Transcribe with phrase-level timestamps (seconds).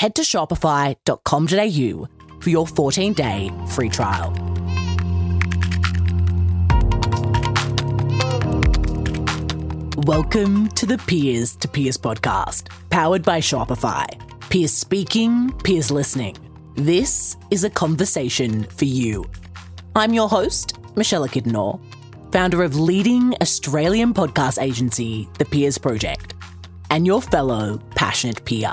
[0.00, 2.08] head to shopify.com.au
[2.40, 4.32] for your 14 day free trial.
[10.06, 14.06] Welcome to the Peers to Peers podcast, powered by Shopify.
[14.48, 16.34] Peers speaking, peers listening.
[16.76, 19.30] This is a conversation for you.
[19.94, 21.78] I'm your host, Michelle Kidnor,
[22.32, 26.32] founder of leading Australian podcast agency, The Peers Project,
[26.88, 28.72] and your fellow passionate peer.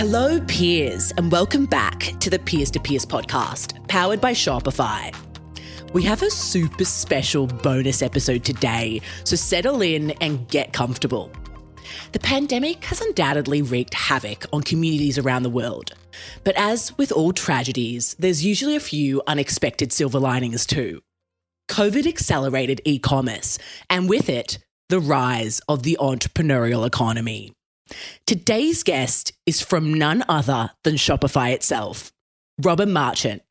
[0.00, 5.14] Hello, peers, and welcome back to the Peers to Peers podcast, powered by Shopify.
[5.92, 11.30] We have a super special bonus episode today, so settle in and get comfortable.
[12.12, 15.92] The pandemic has undoubtedly wreaked havoc on communities around the world.
[16.44, 21.02] But as with all tragedies, there's usually a few unexpected silver linings too.
[21.70, 23.58] COVID accelerated e commerce,
[23.90, 27.52] and with it, the rise of the entrepreneurial economy.
[28.26, 32.12] Today's guest is from none other than Shopify itself,
[32.62, 33.42] Robin Marchant.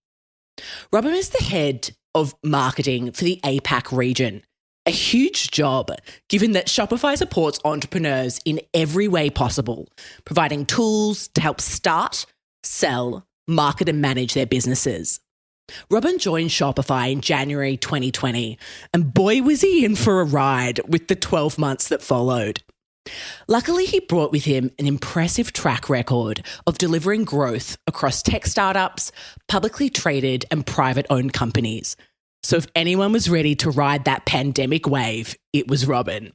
[0.92, 4.44] Robin is the head of marketing for the APAC region.
[4.86, 5.92] A huge job,
[6.30, 9.88] given that Shopify supports entrepreneurs in every way possible,
[10.26, 12.26] providing tools to help start,
[12.64, 15.20] sell, market, and manage their businesses.
[15.92, 18.58] Robin joined Shopify in January 2020,
[18.94, 22.64] and boy, was he in for a ride with the 12 months that followed.
[23.48, 29.12] Luckily, he brought with him an impressive track record of delivering growth across tech startups,
[29.48, 31.96] publicly traded, and private owned companies.
[32.44, 36.34] So, if anyone was ready to ride that pandemic wave, it was Robin.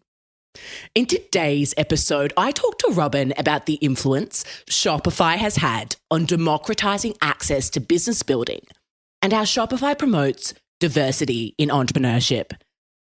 [0.95, 7.15] In today's episode, I talked to Robin about the influence Shopify has had on democratizing
[7.21, 8.61] access to business building
[9.21, 12.53] and how Shopify promotes diversity in entrepreneurship,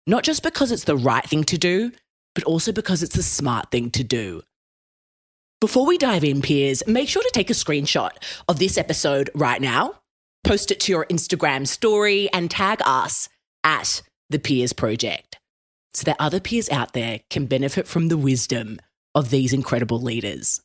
[0.06, 1.92] not just because it's the right thing to do,
[2.34, 4.42] but also because it's a smart thing to do.
[5.60, 8.10] Before we dive in, peers, make sure to take a screenshot
[8.48, 9.94] of this episode right now,
[10.44, 13.28] post it to your Instagram story, and tag us
[13.62, 15.38] at the Peers Project
[15.94, 18.78] so that other peers out there can benefit from the wisdom
[19.14, 20.60] of these incredible leaders.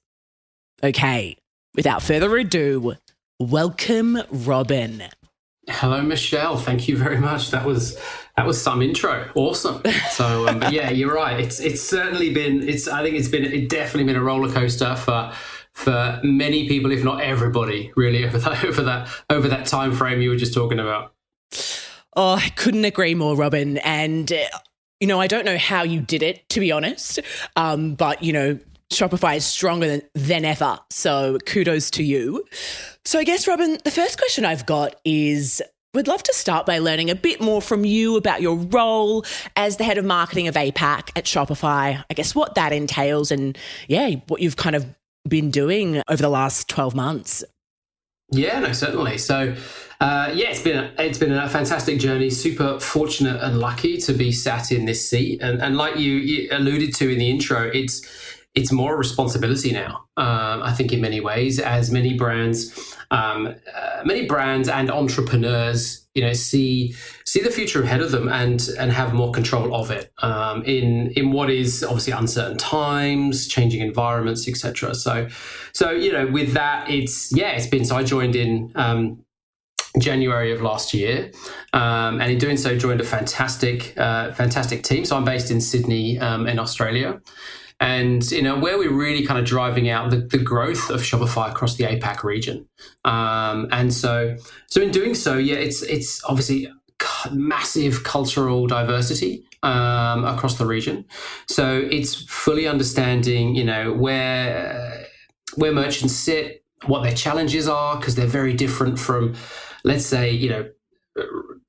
[0.83, 1.37] Okay,
[1.75, 2.95] without further ado,
[3.39, 5.03] welcome, Robin.
[5.69, 6.57] Hello, Michelle.
[6.57, 7.51] Thank you very much.
[7.51, 7.97] That was
[8.37, 9.29] that was some intro.
[9.35, 9.81] Awesome.
[10.11, 11.39] So um, yeah, you're right.
[11.39, 12.67] It's it's certainly been.
[12.67, 15.33] It's I think it's been it definitely been a roller coaster for
[15.73, 20.21] for many people, if not everybody, really over that over that over that time frame
[20.21, 21.13] you were just talking about.
[22.15, 23.77] Oh, I couldn't agree more, Robin.
[23.79, 24.45] And uh,
[24.99, 27.19] you know, I don't know how you did it, to be honest.
[27.55, 28.59] Um, but you know,
[28.91, 30.79] Shopify is stronger than, than ever.
[30.89, 32.45] So kudos to you.
[33.05, 35.61] So I guess, Robin, the first question I've got is
[35.93, 39.25] We'd love to start by learning a bit more from you about your role
[39.55, 42.03] as the head of marketing of APAC at Shopify.
[42.07, 44.85] I guess what that entails and, yeah, what you've kind of
[45.27, 47.43] been doing over the last 12 months.
[48.29, 49.17] Yeah, no, certainly.
[49.17, 49.55] So,
[49.99, 52.29] uh, yeah, it's been a, it's been a fantastic journey.
[52.29, 55.41] Super fortunate and lucky to be sat in this seat.
[55.41, 58.05] And, and like you, you alluded to in the intro, it's
[58.57, 60.05] it's more responsibility now.
[60.17, 66.07] Um, I think in many ways, as many brands, um, uh, many brands and entrepreneurs,
[66.15, 69.91] you know, see see the future ahead of them and and have more control of
[69.91, 74.95] it um, in in what is obviously uncertain times, changing environments, etc.
[74.95, 75.27] So,
[75.73, 77.85] so you know, with that, it's yeah, it's been.
[77.85, 78.71] So I joined in.
[78.75, 79.23] Um,
[79.99, 81.31] January of last year,
[81.73, 85.05] um, and in doing so, joined a fantastic, uh, fantastic team.
[85.05, 87.19] So I'm based in Sydney, um, in Australia,
[87.79, 91.51] and you know where we're really kind of driving out the, the growth of Shopify
[91.51, 92.67] across the APAC region.
[93.05, 94.35] Um, and so,
[94.67, 96.67] so in doing so, yeah, it's it's obviously
[97.31, 101.05] massive cultural diversity um, across the region.
[101.47, 105.05] So it's fully understanding, you know, where
[105.55, 109.35] where merchants sit, what their challenges are because they're very different from,
[109.83, 110.69] let's say, you know,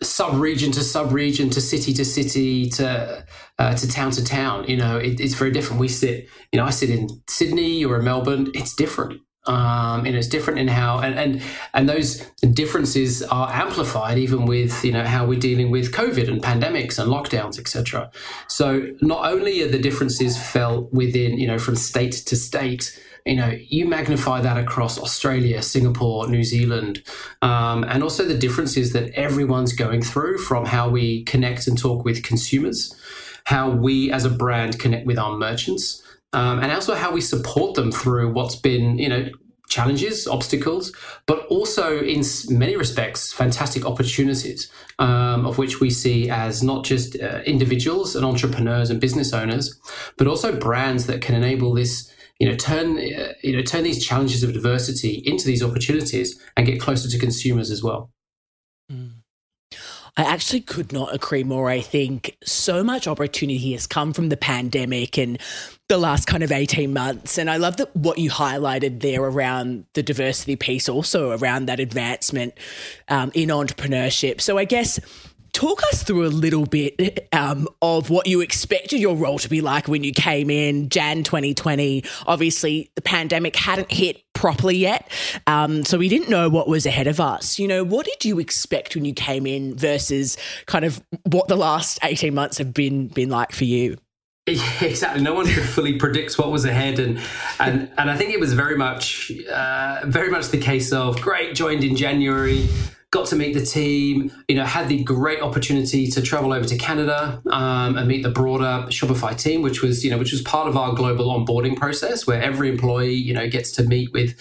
[0.02, 3.24] sub region to sub region to city to city to
[3.58, 4.64] uh, to town to town.
[4.68, 5.80] You know, it, it's very different.
[5.80, 8.50] We sit, you know, I sit in Sydney or in Melbourne.
[8.54, 9.20] It's different.
[9.46, 11.42] Um, and it's different in how and, and
[11.72, 12.18] and those
[12.52, 17.10] differences are amplified even with you know how we're dealing with COVID and pandemics and
[17.10, 18.10] lockdowns, etc.
[18.46, 23.36] So not only are the differences felt within you know from state to state, you
[23.36, 27.02] know, you magnify that across Australia, Singapore, New Zealand,
[27.42, 32.04] um, and also the differences that everyone's going through from how we connect and talk
[32.04, 32.96] with consumers,
[33.44, 36.02] how we as a brand connect with our merchants,
[36.32, 39.28] um, and also how we support them through what's been, you know,
[39.68, 40.92] challenges, obstacles,
[41.26, 47.20] but also in many respects, fantastic opportunities, um, of which we see as not just
[47.20, 49.78] uh, individuals and entrepreneurs and business owners,
[50.16, 54.04] but also brands that can enable this you know turn uh, you know turn these
[54.04, 58.10] challenges of adversity into these opportunities and get closer to consumers as well
[58.90, 59.10] mm.
[60.18, 61.70] I actually could not agree more.
[61.70, 65.38] I think so much opportunity has come from the pandemic and
[65.88, 67.38] the last kind of 18 months.
[67.38, 71.78] And I love that what you highlighted there around the diversity piece, also around that
[71.78, 72.54] advancement
[73.06, 74.40] um, in entrepreneurship.
[74.40, 74.98] So I guess
[75.58, 79.60] talk us through a little bit um, of what you expected your role to be
[79.60, 82.04] like when you came in Jan 2020.
[82.28, 85.10] Obviously, the pandemic hadn't hit properly yet,
[85.48, 87.58] um, so we didn't know what was ahead of us.
[87.58, 91.56] You know, what did you expect when you came in versus kind of what the
[91.56, 93.96] last 18 months have been been like for you?
[94.80, 95.22] Exactly.
[95.22, 97.20] No one could fully predict what was ahead, and
[97.58, 101.56] and and I think it was very much uh, very much the case of great
[101.56, 102.68] joined in January
[103.10, 106.76] got to meet the team, you know, had the great opportunity to travel over to
[106.76, 110.68] Canada um, and meet the broader Shopify team, which was, you know, which was part
[110.68, 114.36] of our global onboarding process where every employee, you know, gets to meet with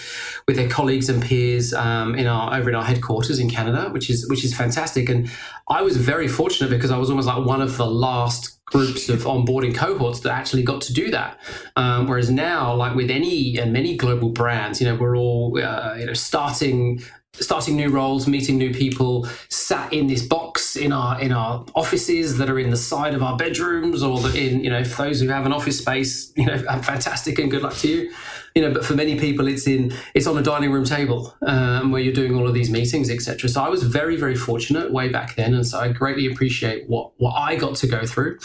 [0.48, 4.10] with their colleagues and peers um, in our over in our headquarters in Canada, which
[4.10, 5.08] is which is fantastic.
[5.08, 5.30] And
[5.70, 9.24] I was very fortunate because I was almost like one of the last groups of
[9.24, 11.40] onboarding cohorts that actually got to do that.
[11.78, 15.96] Um, whereas now, like with any and many global brands, you know, we're all uh,
[15.98, 17.02] you know starting
[17.40, 22.38] starting new roles, meeting new people, sat in this box in our in our offices
[22.38, 25.22] that are in the side of our bedrooms, or the, in you know for those
[25.22, 28.12] who have an office space, you know, fantastic and good luck to you.
[28.56, 31.92] You know, but for many people, it's in it's on a dining room table um,
[31.92, 33.50] where you're doing all of these meetings, etc.
[33.50, 37.12] So I was very very fortunate way back then, and so I greatly appreciate what
[37.18, 38.40] what I got to go through.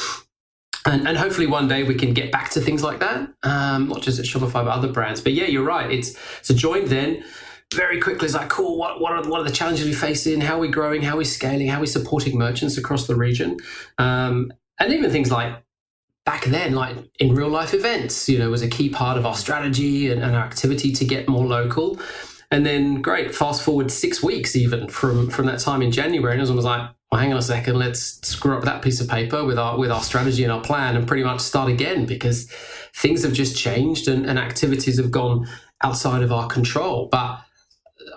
[0.85, 4.03] And, and, hopefully one day we can get back to things like that, um, not
[4.03, 5.21] just at Shopify, but other brands.
[5.21, 5.89] But yeah, you're right.
[5.89, 7.23] It's so joined then
[7.73, 10.41] very quickly it's like, cool, what, what, are, what are the challenges we face in?
[10.41, 11.03] How are we growing?
[11.03, 11.69] How are we scaling?
[11.69, 13.59] How are we supporting merchants across the region?
[13.99, 15.63] Um, and even things like
[16.25, 19.35] back then, like in real life events, you know, was a key part of our
[19.35, 21.99] strategy and, and our activity to get more local.
[22.51, 26.41] And then, great, fast forward six weeks even from from that time in January, and
[26.43, 29.45] everyone was like, well, hang on a second, let's screw up that piece of paper
[29.45, 32.51] with our with our strategy and our plan, and pretty much start again because
[32.95, 35.49] things have just changed and, and activities have gone
[35.83, 37.09] outside of our control.
[37.11, 37.41] But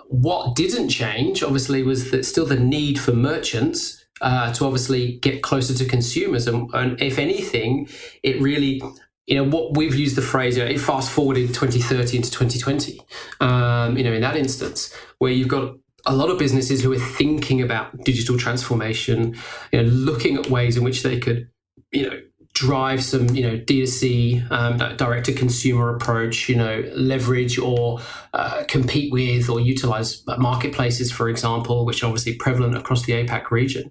[0.08, 5.42] what didn't change, obviously, was that still the need for merchants uh, to obviously get
[5.42, 6.46] closer to consumers.
[6.46, 7.88] And, and, if anything,
[8.22, 8.82] it really,
[9.26, 13.00] you know, what we've used the phrase, you know, it fast forwarded 2030 into 2020,
[13.40, 15.74] um, you know, in that instance, where you've got
[16.06, 19.36] a lot of businesses who are thinking about digital transformation,
[19.72, 21.48] you know, looking at ways in which they could,
[21.90, 22.20] you know,
[22.56, 28.00] drive some, you know, D2C, um, direct to consumer approach, you know, leverage or
[28.32, 33.50] uh, compete with or utilize marketplaces, for example, which are obviously prevalent across the APAC
[33.50, 33.90] region.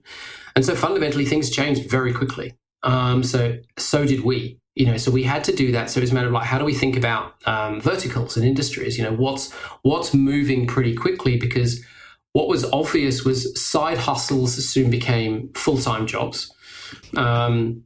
[0.56, 2.56] And so fundamentally, things changed very quickly.
[2.82, 4.60] Um, so, so did we.
[4.74, 5.92] You know, so we had to do that.
[5.92, 8.98] So it's a matter of like, how do we think about um, verticals and industries?
[8.98, 9.54] You know, what's
[9.84, 11.82] what's moving pretty quickly because
[12.34, 16.52] what was obvious was side hustles soon became full time jobs.
[17.16, 17.85] Um,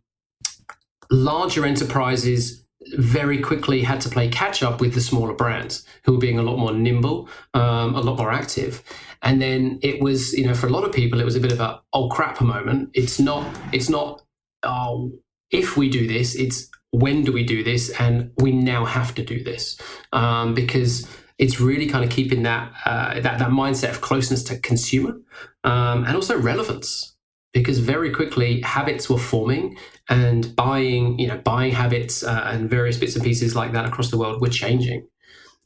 [1.10, 6.18] larger enterprises very quickly had to play catch up with the smaller brands who were
[6.18, 8.82] being a lot more nimble, um, a lot more active.
[9.22, 11.52] And then it was, you know, for a lot of people, it was a bit
[11.52, 12.90] of a oh crap moment.
[12.94, 14.22] It's not, it's not,
[14.64, 15.12] oh,
[15.52, 17.90] if we do this, it's when do we do this?
[18.00, 19.78] And we now have to do this
[20.14, 24.58] um, because it's really kind of keeping that, uh, that, that mindset of closeness to
[24.58, 25.18] consumer
[25.64, 27.16] um, and also relevance
[27.54, 29.78] because very quickly habits were forming
[30.10, 34.12] and buying you know buying habits uh, and various bits and pieces like that across
[34.12, 35.08] the world were changing.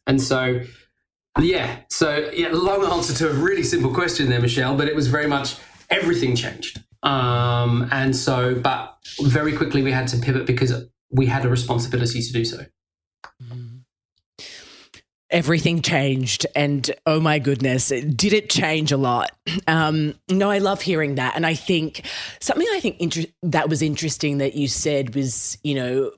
[0.06, 0.62] And so
[1.40, 5.08] yeah so yeah long answer to a really simple question there michelle but it was
[5.08, 5.56] very much
[5.90, 6.84] everything changed.
[7.02, 12.22] Um, and so but very quickly we had to pivot because we had a responsibility
[12.22, 12.58] to do so.
[13.42, 13.63] Mm-hmm.
[15.34, 19.32] Everything changed and oh my goodness did it change a lot
[19.68, 22.06] um, no i love hearing that and i think
[22.40, 26.12] something i think inter- that was interesting that you said was you know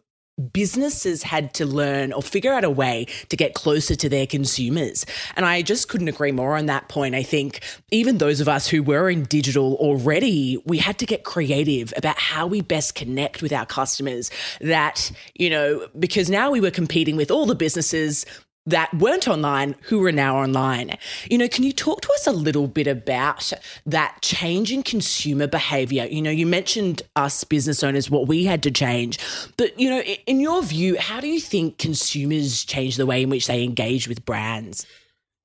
[0.52, 5.06] businesses had to learn or figure out a way to get closer to their consumers.
[5.36, 7.16] And I just couldn't agree more on that point.
[7.16, 11.24] I think even those of us who were in digital already, we had to get
[11.24, 14.30] creative about how we best connect with our customers.
[14.60, 18.26] That, you know, because now we were competing with all the businesses
[18.66, 20.98] that weren't online who are now online.
[21.30, 23.54] You know, can you talk to us a little bit about
[23.86, 26.06] that change in consumer behavior?
[26.06, 29.20] You know, you mentioned us business owners, what we had to change.
[29.58, 33.30] But, you know, in your view, how do you think consumers change the way in
[33.30, 34.86] which they engage with brands?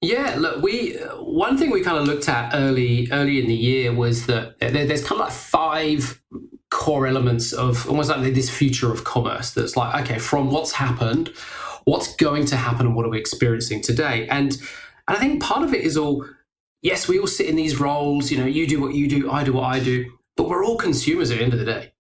[0.03, 3.55] Yeah, look, we uh, one thing we kind of looked at early early in the
[3.55, 6.19] year was that there's kind of like five
[6.71, 11.29] core elements of almost like this future of commerce that's like okay from what's happened
[11.85, 14.27] what's going to happen and what are we experiencing today?
[14.29, 14.53] And,
[15.09, 16.27] and I think part of it is all,
[16.83, 19.45] yes, we all sit in these roles, you know, you do what you do, I
[19.45, 21.93] do what I do, but we're all consumers at the end of the day.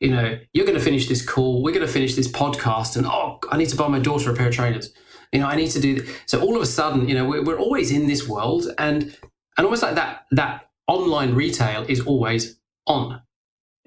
[0.00, 3.06] You know, you're going to finish this call, we're going to finish this podcast, and
[3.06, 4.92] oh, I need to buy my daughter a pair of trainers.
[5.32, 6.06] You know, I need to do.
[6.26, 9.16] So all of a sudden, you know, we're, we're always in this world, and
[9.56, 13.22] and almost like that that online retail is always on.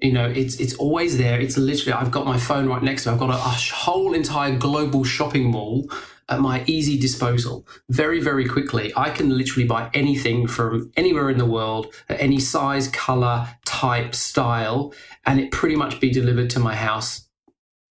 [0.02, 1.40] You know, it's it's always there.
[1.40, 3.14] It's literally I've got my phone right next to me.
[3.14, 5.90] I've got a, a whole entire global shopping mall
[6.28, 7.66] at my easy disposal.
[7.90, 12.40] Very very quickly, I can literally buy anything from anywhere in the world at any
[12.40, 14.94] size, color, type, style,
[15.26, 17.28] and it pretty much be delivered to my house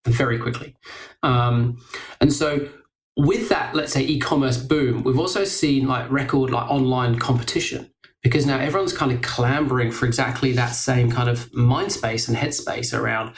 [0.05, 0.75] very quickly.
[1.23, 1.79] Um,
[2.21, 2.69] and so
[3.17, 7.89] with that, let's say e-commerce boom, we've also seen like record like online competition
[8.25, 12.35] because now everyone's kind of clambering for exactly that same kind of mind space and
[12.35, 13.35] headspace around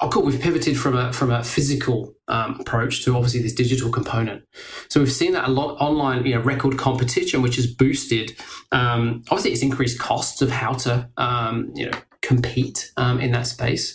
[0.00, 3.90] oh cool we've pivoted from a from a physical um, approach to obviously this digital
[3.90, 4.42] component.
[4.88, 8.34] So we've seen that a lot online you know record competition which has boosted
[8.72, 13.46] um, obviously it's increased costs of how to um, you know compete um, in that
[13.46, 13.94] space.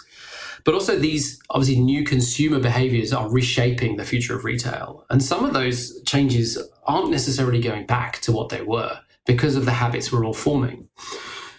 [0.64, 5.04] But also these obviously new consumer behaviors are reshaping the future of retail.
[5.10, 9.00] And some of those changes aren't necessarily going back to what they were
[9.34, 10.90] because of the habits we're all forming.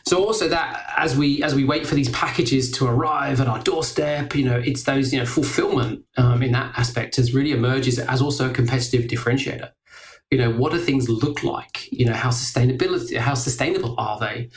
[0.04, 3.60] So also that as we as we wait for these packages to arrive at our
[3.60, 7.98] doorstep, you know, it's those you know fulfillment um, in that aspect has really emerges
[7.98, 9.70] as also a competitive differentiator.
[10.30, 11.90] You know, what do things look like?
[11.92, 14.50] You know, how sustainability how sustainable are they?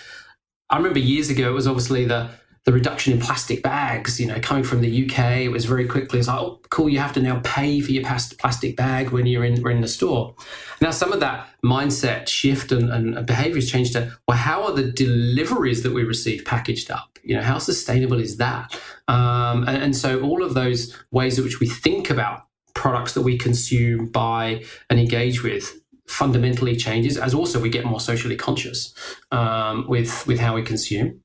[0.70, 2.32] I remember years ago it was obviously the
[2.66, 6.18] the reduction in plastic bags, you know, coming from the UK, it was very quickly,
[6.18, 9.46] it's like, oh, cool, you have to now pay for your plastic bag when you're
[9.46, 10.34] in, in the store.
[10.82, 14.72] Now, some of that mindset shift and, and behavior has changed to, well, how are
[14.72, 17.20] the deliveries that we receive packaged up?
[17.24, 18.76] You know, how sustainable is that?
[19.08, 23.22] Um, and, and so all of those ways in which we think about products that
[23.22, 25.72] we consume, buy, and engage with
[26.08, 28.94] fundamentally changes as also we get more socially conscious
[29.32, 31.22] um, with, with how we consume.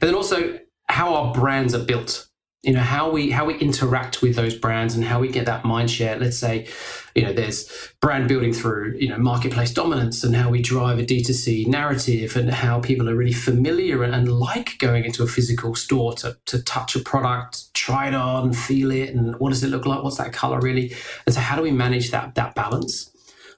[0.00, 2.28] But then also how our brands are built.
[2.62, 5.66] You know how we how we interact with those brands and how we get that
[5.66, 6.16] mind share.
[6.16, 6.66] Let's say,
[7.14, 11.02] you know, there's brand building through you know marketplace dominance and how we drive a
[11.02, 15.74] D2C narrative and how people are really familiar and, and like going into a physical
[15.74, 19.68] store to to touch a product, try it on, feel it, and what does it
[19.68, 20.02] look like?
[20.02, 20.94] What's that color really?
[21.26, 23.10] And so how do we manage that that balance?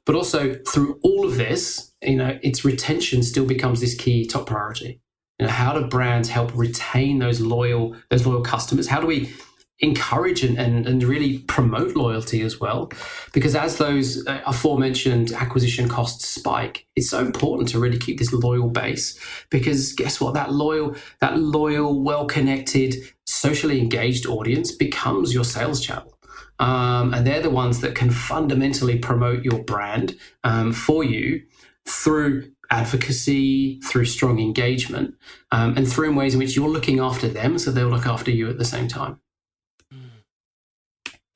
[0.04, 4.46] But also through all of this, you know, its retention still becomes this key top
[4.46, 5.00] priority.
[5.38, 8.88] You know, how do brands help retain those loyal those loyal customers?
[8.88, 9.33] How do we
[9.81, 12.90] encourage and, and, and really promote loyalty as well?
[13.33, 18.33] Because as those uh, aforementioned acquisition costs spike, it's so important to really keep this
[18.33, 19.19] loyal base.
[19.50, 20.33] Because guess what?
[20.33, 22.95] That loyal, that loyal, well connected,
[23.26, 26.16] socially engaged audience becomes your sales channel.
[26.59, 31.43] Um, and they're the ones that can fundamentally promote your brand um, for you
[31.87, 35.14] through advocacy, through strong engagement,
[35.52, 38.30] um, and through in ways in which you're looking after them so they'll look after
[38.30, 39.20] you at the same time.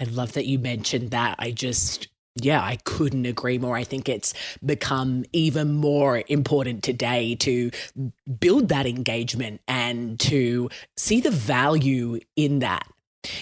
[0.00, 1.36] I love that you mentioned that.
[1.38, 3.76] I just, yeah, I couldn't agree more.
[3.76, 4.32] I think it's
[4.64, 7.70] become even more important today to
[8.38, 12.86] build that engagement and to see the value in that.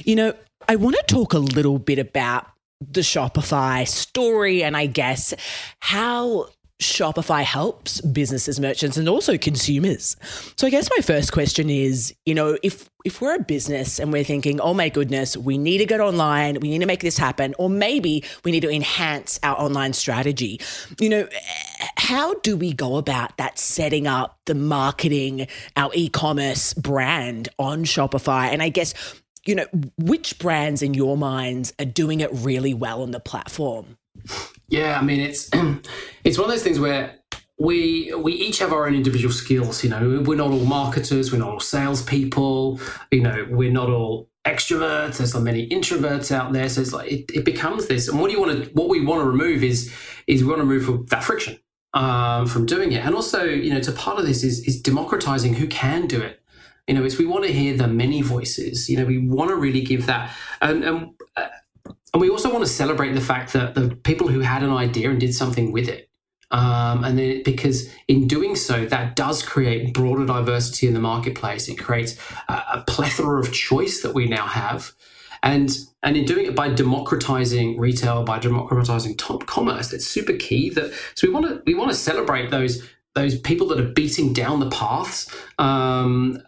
[0.04, 0.33] You know,
[0.68, 2.49] I want to talk a little bit about
[2.80, 5.35] the Shopify story and I guess
[5.80, 6.49] how
[6.80, 10.16] Shopify helps businesses, merchants, and also consumers.
[10.56, 14.12] So I guess my first question is, you know, if if we're a business and
[14.12, 17.18] we're thinking, oh my goodness, we need to get online, we need to make this
[17.18, 20.61] happen, or maybe we need to enhance our online strategy,
[21.00, 21.28] you know,
[21.97, 28.47] how do we go about that setting up the marketing, our e-commerce brand on Shopify?
[28.52, 28.94] And I guess,
[29.44, 29.66] you know,
[29.99, 33.98] which brands in your minds are doing it really well on the platform?
[34.68, 35.50] Yeah, I mean it's
[36.25, 37.18] it's one of those things where
[37.58, 39.82] we we each have our own individual skills.
[39.82, 42.80] You know, we're not all marketers, we're not all salespeople.
[43.10, 45.18] You know, we're not all extroverts.
[45.18, 46.68] There's so many introverts out there.
[46.68, 48.08] So it's like it, it becomes this.
[48.08, 48.70] And what do you want to?
[48.70, 49.92] What we want to remove is
[50.26, 51.58] is we want to remove that friction
[51.94, 53.04] um, from doing it.
[53.04, 56.40] And also, you know, to part of this is is democratizing who can do it.
[56.87, 58.88] You know, it's we want to hear the many voices.
[58.88, 61.10] You know, we want to really give that and and.
[62.15, 65.11] And we also want to celebrate the fact that the people who had an idea
[65.11, 66.09] and did something with it
[66.50, 71.69] um, and then because in doing so, that does create broader diversity in the marketplace.
[71.69, 74.93] It creates a, a plethora of choice that we now have.
[75.43, 80.71] And, and in doing it by democratizing retail, by democratizing top commerce, it's super key
[80.71, 84.33] that so we want to we want to celebrate those those people that are beating
[84.33, 86.41] down the paths um,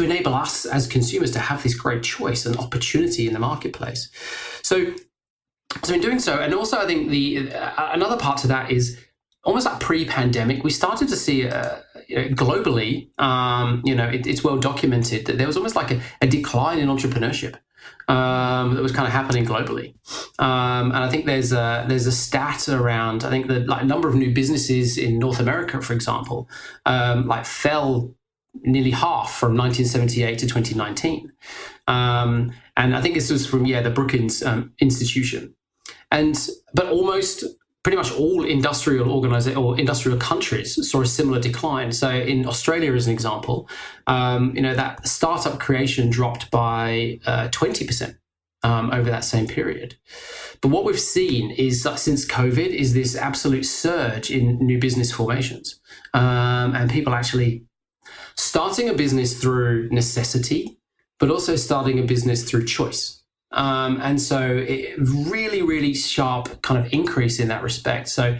[0.00, 4.10] to enable us as consumers to have this great choice and opportunity in the marketplace.
[4.62, 4.94] So
[5.84, 8.98] so in doing so, and also I think the uh, another part to that is
[9.44, 11.76] almost like pre-pandemic, we started to see uh,
[12.10, 16.26] globally, um, you know, it, it's well documented that there was almost like a, a
[16.26, 17.54] decline in entrepreneurship
[18.08, 19.94] um, that was kind of happening globally.
[20.38, 23.86] Um, and I think there's a there's a stat around I think the like a
[23.86, 26.48] number of new businesses in North America, for example,
[26.84, 28.14] um, like fell
[28.62, 31.32] nearly half from 1978 to 2019.
[31.86, 35.54] Um, and I think this was from yeah the Brookings um, Institution.
[36.10, 37.44] And but almost
[37.82, 41.92] pretty much all industrial organization or industrial countries saw a similar decline.
[41.92, 43.68] So in Australia, as an example,
[44.06, 48.16] um, you know that startup creation dropped by uh, twenty uh, percent
[48.62, 49.96] um, over that same period.
[50.60, 55.10] But what we've seen is that since COVID is this absolute surge in new business
[55.10, 55.80] formations
[56.12, 57.64] um, and people actually
[58.40, 60.78] starting a business through necessity,
[61.18, 63.22] but also starting a business through choice.
[63.52, 68.08] Um, and so it really, really sharp kind of increase in that respect.
[68.08, 68.38] So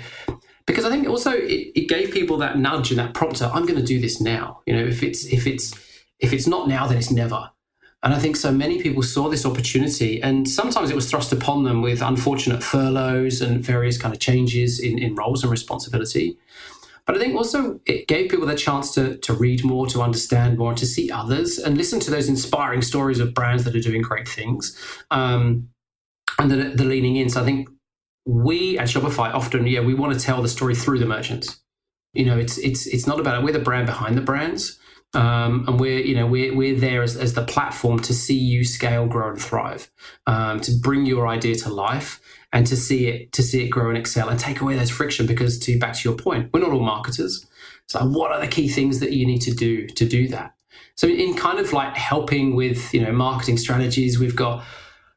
[0.66, 3.78] because I think also it, it gave people that nudge and that prompter, I'm going
[3.78, 4.60] to do this now.
[4.66, 5.74] You know, if it's if it's
[6.18, 7.50] if it's not now, then it's never.
[8.02, 11.64] And I think so many people saw this opportunity, and sometimes it was thrust upon
[11.64, 16.38] them with unfortunate furloughs and various kind of changes in, in roles and responsibility.
[17.10, 20.56] But I think also it gave people the chance to, to read more, to understand
[20.56, 24.00] more, to see others and listen to those inspiring stories of brands that are doing
[24.00, 24.78] great things
[25.10, 25.70] um,
[26.38, 27.28] and the, the leaning in.
[27.28, 27.68] So I think
[28.26, 31.60] we at Shopify often, yeah, we want to tell the story through the merchants.
[32.12, 33.44] You know, it's it's it's not about it.
[33.44, 34.78] We're the brand behind the brands.
[35.12, 38.64] Um, and we're you know we're we're there as, as the platform to see you
[38.64, 39.90] scale, grow, and thrive,
[40.26, 42.20] um, to bring your idea to life,
[42.52, 45.26] and to see it to see it grow and excel and take away those friction
[45.26, 47.46] because to back to your point we're not all marketers.
[47.86, 50.54] So what are the key things that you need to do to do that?
[50.94, 54.64] So in kind of like helping with you know marketing strategies we've got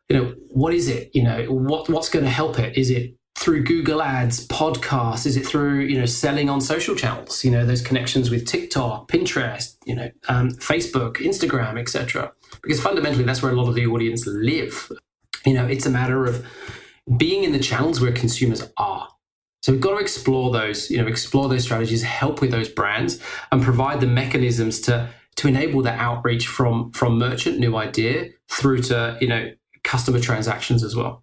[0.09, 1.11] you know what is it?
[1.13, 2.77] You know what what's going to help it?
[2.77, 7.43] Is it through google ads podcasts is it through you know selling on social channels
[7.43, 13.23] you know those connections with tiktok pinterest you know um, facebook instagram etc because fundamentally
[13.23, 14.89] that's where a lot of the audience live
[15.45, 16.45] you know it's a matter of
[17.17, 19.07] being in the channels where consumers are.
[19.61, 23.19] So we've got to explore those, you know, explore those strategies, help with those brands,
[23.51, 28.81] and provide the mechanisms to to enable that outreach from from merchant new idea through
[28.83, 29.51] to you know
[29.83, 31.22] customer transactions as well.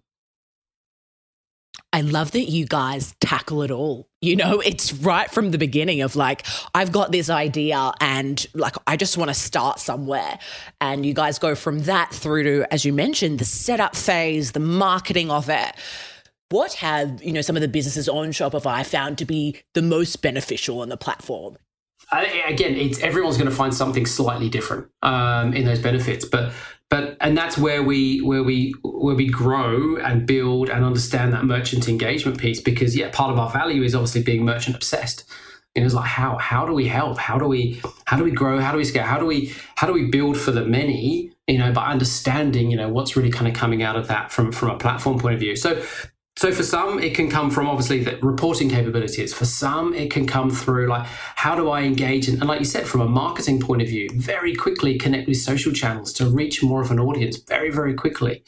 [1.93, 4.07] I love that you guys tackle it all.
[4.21, 8.75] You know, it's right from the beginning of like, I've got this idea and like,
[8.87, 10.39] I just want to start somewhere.
[10.79, 14.59] And you guys go from that through to, as you mentioned, the setup phase, the
[14.59, 15.75] marketing of it.
[16.49, 20.21] What have, you know, some of the businesses on Shopify found to be the most
[20.21, 21.57] beneficial on the platform?
[22.11, 26.51] again, it's everyone's going to find something slightly different um, in those benefits, but
[26.91, 31.45] but and that's where we where we where we grow and build and understand that
[31.45, 35.23] merchant engagement piece because yeah, part of our value is obviously being merchant obsessed.
[35.73, 37.17] And it's like how how do we help?
[37.17, 38.59] How do we how do we grow?
[38.59, 39.05] How do we scale?
[39.05, 41.31] How do we how do we build for the many?
[41.47, 44.51] You know, by understanding you know what's really kind of coming out of that from
[44.51, 45.55] from a platform point of view.
[45.55, 45.81] So
[46.37, 49.33] so for some, it can come from obviously the reporting capabilities.
[49.33, 52.87] For some, it can come through like how do I engage and, like you said,
[52.87, 56.81] from a marketing point of view, very quickly connect with social channels to reach more
[56.81, 58.43] of an audience very very quickly.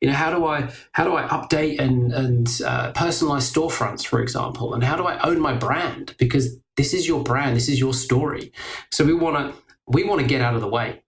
[0.00, 4.20] You know how do I how do I update and and uh, personalize storefronts, for
[4.20, 7.78] example, and how do I own my brand because this is your brand, this is
[7.78, 8.52] your story.
[8.92, 11.02] So we want to we want to get out of the way.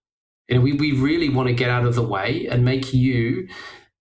[0.49, 3.49] You know, we, we really want to get out of the way and make you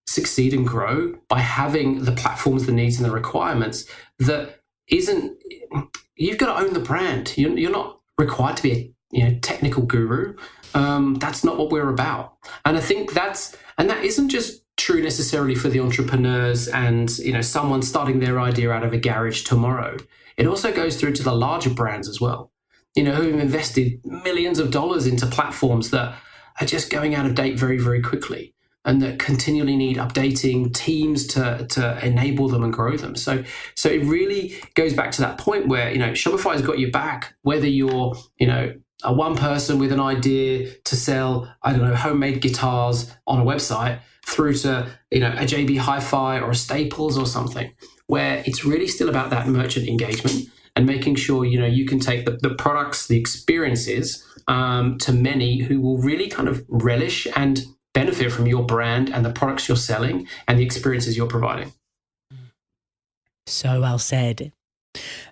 [0.09, 3.85] succeed and grow by having the platforms, the needs, and the requirements
[4.17, 5.37] that isn't.
[6.15, 7.37] You've got to own the brand.
[7.37, 10.35] You're, you're not required to be a you know technical guru.
[10.73, 12.37] Um, that's not what we're about.
[12.65, 17.33] And I think that's and that isn't just true necessarily for the entrepreneurs and you
[17.33, 19.97] know someone starting their idea out of a garage tomorrow.
[20.37, 22.51] It also goes through to the larger brands as well.
[22.95, 26.15] You know, who have invested millions of dollars into platforms that
[26.59, 31.27] are just going out of date very, very quickly and that continually need updating teams
[31.27, 33.15] to, to enable them and grow them.
[33.15, 33.43] So
[33.75, 37.35] so it really goes back to that point where, you know, Shopify's got your back,
[37.41, 41.95] whether you're, you know, a one person with an idea to sell, I don't know,
[41.95, 47.17] homemade guitars on a website through to, you know, a JB Hi-Fi or a Staples
[47.17, 47.71] or something,
[48.07, 51.99] where it's really still about that merchant engagement and making sure, you know, you can
[51.99, 57.27] take the, the products, the experiences um, to many who will really kind of relish
[57.35, 57.61] and
[57.93, 61.73] benefit from your brand and the products you're selling and the experiences you're providing.
[63.47, 64.51] So well said.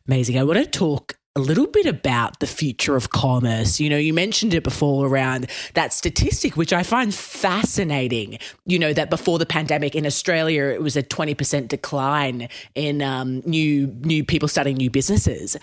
[0.08, 0.40] Amazing.
[0.40, 3.80] I want to talk a little bit about the future of commerce.
[3.80, 8.40] You know, you mentioned it before around that statistic, which I find fascinating.
[8.66, 13.44] You know, that before the pandemic in Australia, it was a 20% decline in um,
[13.46, 15.56] new new people starting new businesses.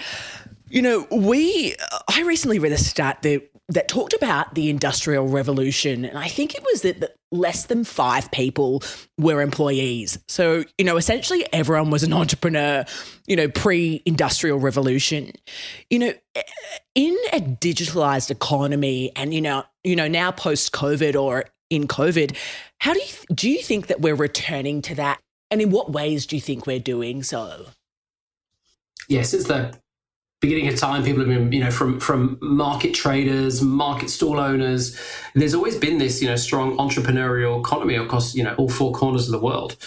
[0.68, 1.74] You know, we
[2.08, 6.54] I recently read a stat that that talked about the industrial revolution and i think
[6.54, 8.82] it was that, that less than five people
[9.18, 10.18] were employees.
[10.28, 12.84] So you know essentially everyone was an entrepreneur
[13.26, 15.32] you know pre-industrial revolution.
[15.90, 16.12] You know
[16.94, 22.36] in a digitalized economy and you know you know now post covid or in covid
[22.78, 25.20] how do you do you think that we're returning to that?
[25.50, 27.66] And in what ways do you think we're doing so?
[29.08, 29.76] Yes it's the
[30.44, 34.94] beginning of time, people have been, you know, from from market traders, market stall owners.
[35.34, 39.24] There's always been this, you know, strong entrepreneurial economy across, you know, all four corners
[39.26, 39.78] of the world.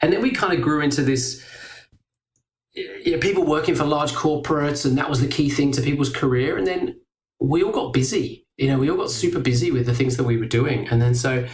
[0.00, 1.44] And then we kind of grew into this,
[2.72, 6.10] you know, people working for large corporates, and that was the key thing to people's
[6.10, 6.56] career.
[6.56, 6.98] And then
[7.38, 8.46] we all got busy.
[8.56, 10.88] You know, we all got super busy with the things that we were doing.
[10.88, 11.46] And then so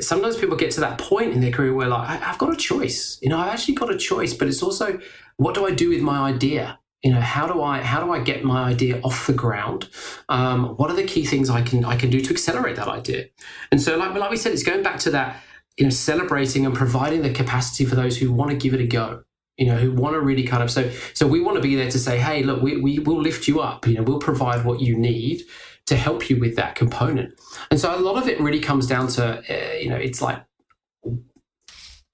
[0.00, 3.18] sometimes people get to that point in their career where like, I've got a choice.
[3.20, 4.98] You know, I've actually got a choice, but it's also
[5.36, 6.79] what do I do with my idea?
[7.02, 9.88] You know how do i how do i get my idea off the ground?
[10.28, 13.26] Um, what are the key things i can i can do to accelerate that idea?
[13.70, 15.42] And so like, like we said it's going back to that
[15.76, 18.86] you know celebrating and providing the capacity for those who want to give it a
[18.86, 19.22] go
[19.56, 21.90] you know who want to really kind of so so we want to be there
[21.90, 24.80] to say hey look we, we will lift you up you know we'll provide what
[24.80, 25.42] you need
[25.90, 27.34] to help you with that component.
[27.70, 30.42] And so a lot of it really comes down to uh, you know it's like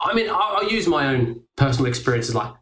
[0.01, 2.53] i mean I'll, I'll use my own personal experiences like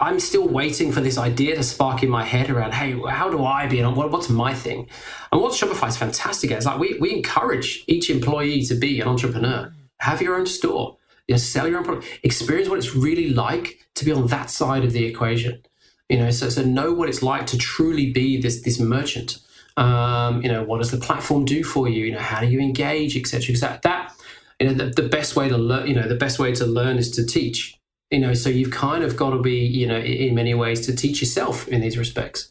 [0.00, 3.44] I'm still waiting for this idea to spark in my head around, hey, how do
[3.44, 3.82] I be?
[3.82, 4.88] What, what's my thing?
[5.32, 9.00] And what Shopify is fantastic at is like we, we encourage each employee to be
[9.00, 9.72] an entrepreneur.
[9.98, 13.80] Have your own store, you know, sell your own product, experience what it's really like
[13.94, 15.62] to be on that side of the equation.
[16.08, 19.38] You know, so, so know what it's like to truly be this this merchant.
[19.76, 22.06] Um, you know, what does the platform do for you?
[22.06, 23.52] You know, how do you engage, etc.
[23.52, 23.80] etc.
[23.82, 24.12] That
[24.60, 26.98] you know, the, the best way to learn, you know, the best way to learn
[26.98, 27.77] is to teach
[28.10, 30.94] you know so you've kind of got to be you know in many ways to
[30.94, 32.50] teach yourself in these respects.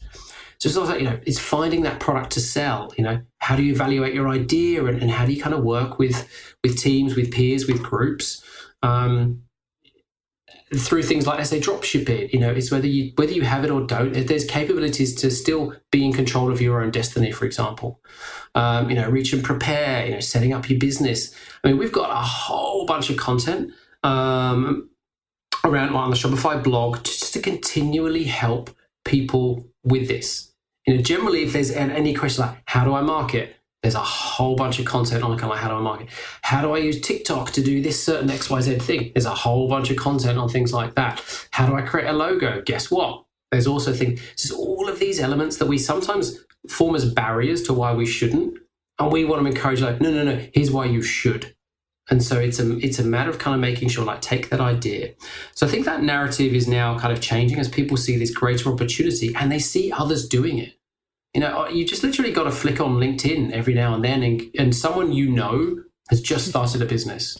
[0.59, 3.21] So it's also you know it's finding that product to sell you know.
[3.39, 6.27] How do you evaluate your idea and, and how do you kind of work with
[6.63, 8.43] with teams with peers with groups?
[8.83, 9.43] Um,
[10.75, 13.63] through things like I say dropship it you know it's whether you whether you have
[13.63, 17.45] it or don't there's capabilities to still be in control of your own destiny for
[17.45, 18.01] example.
[18.53, 21.33] Um, you know reach and prepare you know setting up your business.
[21.63, 23.71] I mean we've got a whole bunch of content
[24.03, 24.89] um,
[25.67, 28.75] around on the Shopify blog just to continually help
[29.05, 30.53] people with this.
[30.85, 34.55] You know, generally, if there's any question like how do I market, there's a whole
[34.55, 36.09] bunch of content on kind of like how do I market?
[36.41, 39.11] How do I use TikTok to do this certain XYZ thing?
[39.13, 41.21] There's a whole bunch of content on things like that.
[41.51, 42.61] How do I create a logo?
[42.61, 43.25] Guess what?
[43.51, 47.73] There's also things, just all of these elements that we sometimes form as barriers to
[47.73, 48.57] why we shouldn't.
[48.99, 51.55] And we want to encourage like, no, no, no, here's why you should.
[52.09, 54.61] And so it's a it's a matter of kind of making sure like take that
[54.61, 55.13] idea.
[55.55, 58.69] So I think that narrative is now kind of changing as people see this greater
[58.69, 60.73] opportunity and they see others doing it.
[61.33, 64.41] You know, you just literally got to flick on LinkedIn every now and then and,
[64.57, 67.37] and someone you know has just started a business.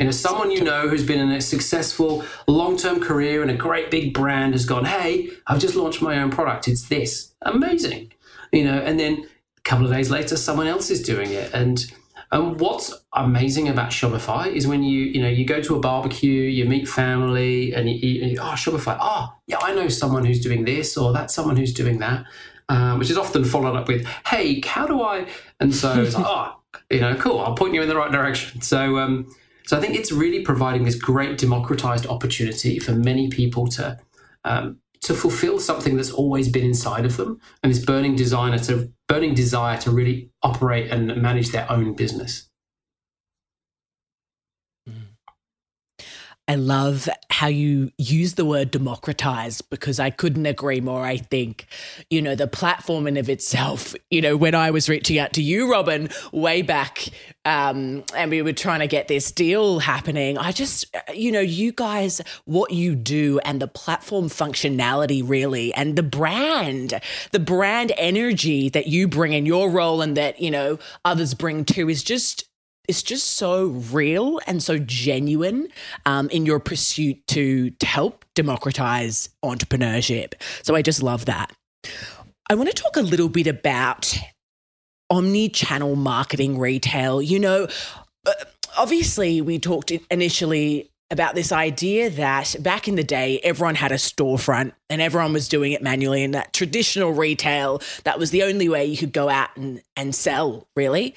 [0.00, 4.12] Know, someone you know who's been in a successful long-term career and a great big
[4.12, 6.66] brand has gone, hey, I've just launched my own product.
[6.66, 7.34] It's this.
[7.42, 8.12] Amazing.
[8.52, 9.26] You know, and then
[9.56, 11.52] a couple of days later, someone else is doing it.
[11.52, 11.92] And
[12.30, 16.42] and what's amazing about Shopify is when you you know you go to a barbecue,
[16.42, 20.64] you meet family, and you, you oh Shopify, oh yeah, I know someone who's doing
[20.64, 22.26] this, or that's someone who's doing that,
[22.68, 25.26] um, which is often followed up with, hey, how do I?
[25.60, 26.60] And so it's like, oh,
[26.90, 28.60] you know, cool, I'll point you in the right direction.
[28.60, 29.34] So um,
[29.66, 33.98] so I think it's really providing this great democratized opportunity for many people to
[34.44, 38.92] um, to fulfill something that's always been inside of them and this burning desire to
[39.08, 42.47] burning desire to really operate and manage their own business
[46.48, 51.04] I love how you use the word democratize because I couldn't agree more.
[51.04, 51.66] I think,
[52.08, 55.42] you know, the platform in of itself, you know, when I was reaching out to
[55.42, 57.10] you, Robin, way back,
[57.44, 61.70] um, and we were trying to get this deal happening, I just, you know, you
[61.70, 66.98] guys, what you do and the platform functionality really, and the brand,
[67.32, 71.66] the brand energy that you bring in your role and that, you know, others bring
[71.66, 72.47] too is just
[72.88, 75.68] it's just so real and so genuine
[76.06, 80.32] um, in your pursuit to, to help democratize entrepreneurship.
[80.62, 81.52] So I just love that.
[82.50, 84.16] I want to talk a little bit about
[85.10, 87.20] omni channel marketing retail.
[87.20, 87.68] You know,
[88.26, 88.32] uh,
[88.76, 93.96] obviously, we talked initially about this idea that back in the day, everyone had a
[93.96, 96.22] storefront and everyone was doing it manually.
[96.22, 100.14] And that traditional retail, that was the only way you could go out and, and
[100.14, 101.14] sell, really.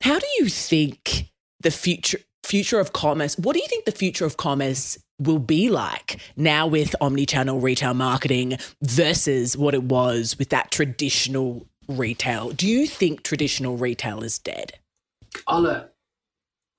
[0.00, 1.30] How do you think
[1.60, 3.36] the future future of commerce?
[3.38, 7.94] What do you think the future of commerce will be like now with omni-channel retail
[7.94, 12.50] marketing versus what it was with that traditional retail?
[12.50, 14.74] Do you think traditional retail is dead?
[15.46, 15.84] Uh,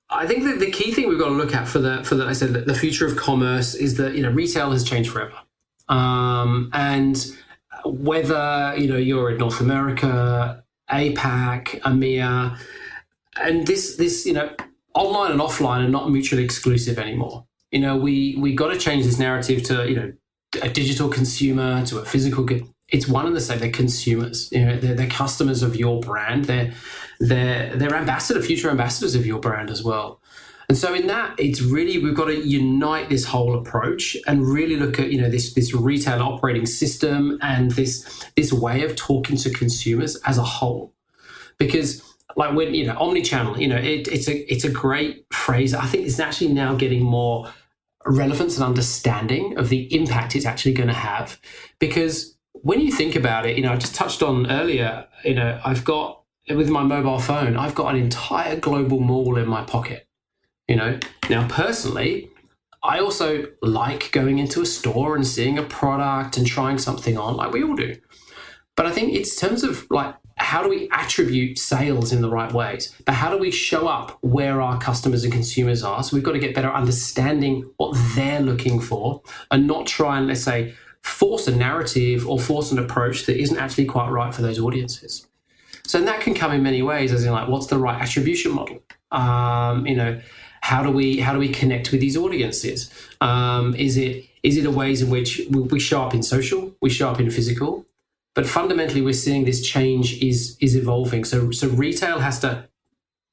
[0.09, 2.25] I think that the key thing we've got to look at for the for the
[2.25, 5.35] I said the future of commerce is that you know retail has changed forever,
[5.87, 7.31] um, and
[7.85, 12.57] whether you know you're in North America, APAC, EMEA,
[13.37, 14.55] and this this you know
[14.93, 17.45] online and offline are not mutually exclusive anymore.
[17.71, 20.13] You know, we we got to change this narrative to you know
[20.61, 22.47] a digital consumer to a physical.
[22.89, 23.59] It's one and the same.
[23.59, 24.51] They're consumers.
[24.51, 26.45] You know, they're, they're customers of your brand.
[26.45, 26.73] They're
[27.19, 30.21] they're they're ambassador, future ambassadors of your brand as well.
[30.69, 34.75] And so in that, it's really we've got to unite this whole approach and really
[34.75, 39.37] look at you know this this retail operating system and this this way of talking
[39.37, 40.93] to consumers as a whole,
[41.57, 42.03] because
[42.39, 45.75] like when you know omni-channel you know it, it's a it's a great phrase.
[45.75, 47.51] I think it's actually now getting more
[48.07, 51.39] relevance and understanding of the impact it's actually going to have.
[51.79, 55.59] Because when you think about it you know i just touched on earlier you know
[55.63, 60.07] i've got with my mobile phone i've got an entire global mall in my pocket
[60.67, 60.99] you know.
[61.29, 62.29] Now personally
[62.83, 67.35] i also like going into a store and seeing a product and trying something on
[67.35, 67.95] like we all do.
[68.75, 72.51] But i think it's terms of like how do we attribute sales in the right
[72.51, 72.95] ways?
[73.05, 76.01] But how do we show up where our customers and consumers are?
[76.03, 79.21] So we've got to get better understanding what they're looking for
[79.51, 83.57] and not try and, let's say, force a narrative or force an approach that isn't
[83.57, 85.27] actually quite right for those audiences.
[85.85, 88.81] So that can come in many ways, as in like, what's the right attribution model?
[89.11, 90.21] Um, you know,
[90.61, 92.91] how do we how do we connect with these audiences?
[93.21, 96.89] Um, is it is it a ways in which we show up in social, we
[96.89, 97.85] show up in physical,
[98.35, 101.23] but fundamentally, we're seeing this change is is evolving.
[101.25, 102.69] So so retail has to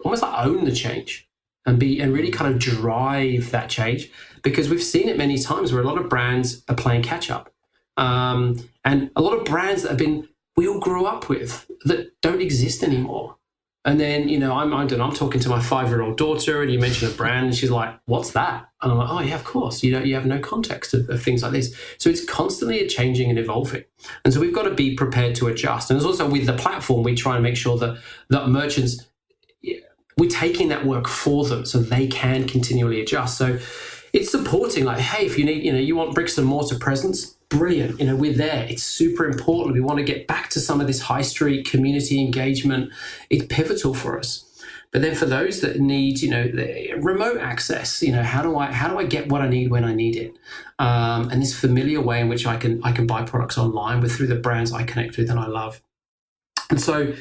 [0.05, 1.29] almost like own the change
[1.65, 4.11] and be and really kind of drive that change
[4.43, 7.53] because we've seen it many times where a lot of brands are playing catch up,
[7.97, 12.13] um, and a lot of brands that have been we all grew up with that
[12.23, 13.37] don't exist anymore.
[13.87, 16.81] And then, you know, I'm, I'm talking to my five year old daughter and you
[16.81, 18.68] mention a brand and she's like, what's that?
[18.83, 19.85] And I'm like, oh, yeah, of course.
[19.85, 21.72] You know, you have no context of, of things like this.
[21.99, 23.85] So it's constantly changing and evolving.
[24.25, 25.88] And so we've got to be prepared to adjust.
[25.88, 29.07] And it's also with the platform, we try and make sure that, that merchants,
[30.18, 33.38] we're taking that work for them so they can continually adjust.
[33.38, 33.61] So
[34.12, 37.36] it's supporting like, hey, if you need, you know, you want bricks and mortar presence,
[37.49, 38.01] brilliant.
[38.01, 38.67] You know, we're there.
[38.69, 39.75] It's super important.
[39.75, 42.93] We want to get back to some of this high street community engagement.
[43.31, 44.43] It's pivotal for us.
[44.93, 46.49] But then for those that need, you know,
[46.99, 49.85] remote access, you know, how do I how do I get what I need when
[49.85, 50.35] I need it?
[50.79, 54.17] Um, and this familiar way in which I can I can buy products online with
[54.17, 55.83] through the brands I connect with and I love.
[56.71, 57.13] And so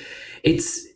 [0.44, 0.88] it's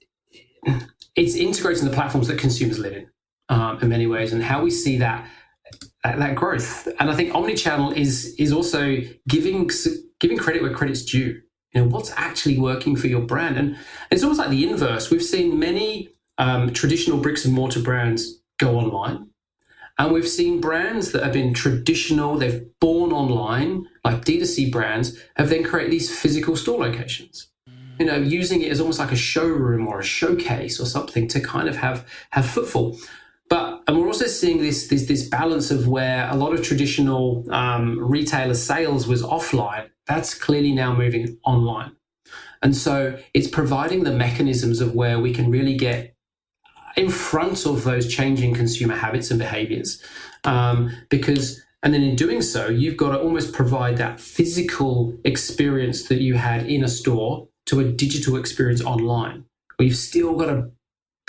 [1.16, 3.10] it's integrating the platforms that consumers live in
[3.50, 5.28] um, in many ways, and how we see that
[6.04, 6.88] that growth.
[7.00, 9.70] And I think omnichannel is is also giving
[10.20, 11.42] giving credit where credit's due.
[11.74, 13.78] You know what's actually working for your brand, and
[14.10, 15.12] it's almost like the inverse.
[15.12, 19.30] We've seen many um, traditional bricks and mortar brands go online,
[20.00, 25.50] and we've seen brands that have been traditional, they've born online, like D2C brands, have
[25.50, 27.48] then created these physical store locations.
[28.00, 31.42] You know, using it as almost like a showroom or a showcase or something to
[31.42, 32.98] kind of have have footfall.
[33.90, 37.98] And we're also seeing this this this balance of where a lot of traditional um,
[38.00, 39.90] retailer sales was offline.
[40.06, 41.94] That's clearly now moving online,
[42.62, 46.16] and so it's providing the mechanisms of where we can really get
[46.98, 50.04] in front of those changing consumer habits and behaviors,
[50.44, 51.60] um, because.
[51.82, 56.34] And then in doing so, you've got to almost provide that physical experience that you
[56.36, 59.46] had in a store to a digital experience online.
[59.80, 60.72] You've still got to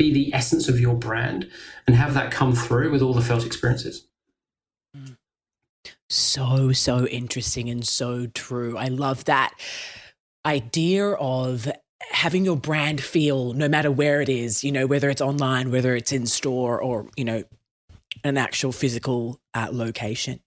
[0.01, 1.47] be the essence of your brand
[1.87, 4.07] and have that come through with all the felt experiences.
[6.09, 8.79] So, so interesting and so true.
[8.79, 9.53] I love that
[10.47, 11.71] idea of
[12.11, 15.95] having your brand feel no matter where it is, you know, whether it's online, whether
[15.95, 17.45] it's in store or, you know,
[18.25, 20.41] an actual physical uh, location.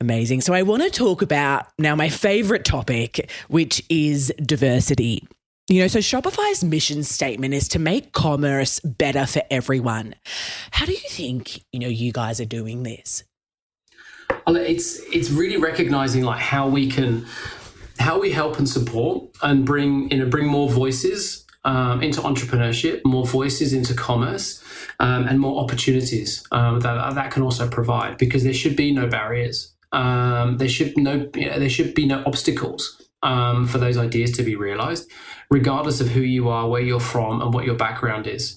[0.00, 0.40] Amazing.
[0.40, 5.28] So, I want to talk about now my favorite topic, which is diversity.
[5.68, 10.16] You know, so Shopify's mission statement is to make commerce better for everyone.
[10.72, 13.22] How do you think, you know, you guys are doing this?
[14.48, 17.26] It's it's really recognizing like how we can
[18.00, 23.04] how we help and support and bring you know bring more voices um, into entrepreneurship,
[23.04, 24.64] more voices into commerce,
[24.98, 29.06] um, and more opportunities um, that that can also provide because there should be no
[29.06, 29.72] barriers.
[29.92, 34.32] Um, there should no you know, there should be no obstacles um, for those ideas
[34.32, 35.10] to be realized,
[35.50, 38.56] regardless of who you are, where you're from, and what your background is.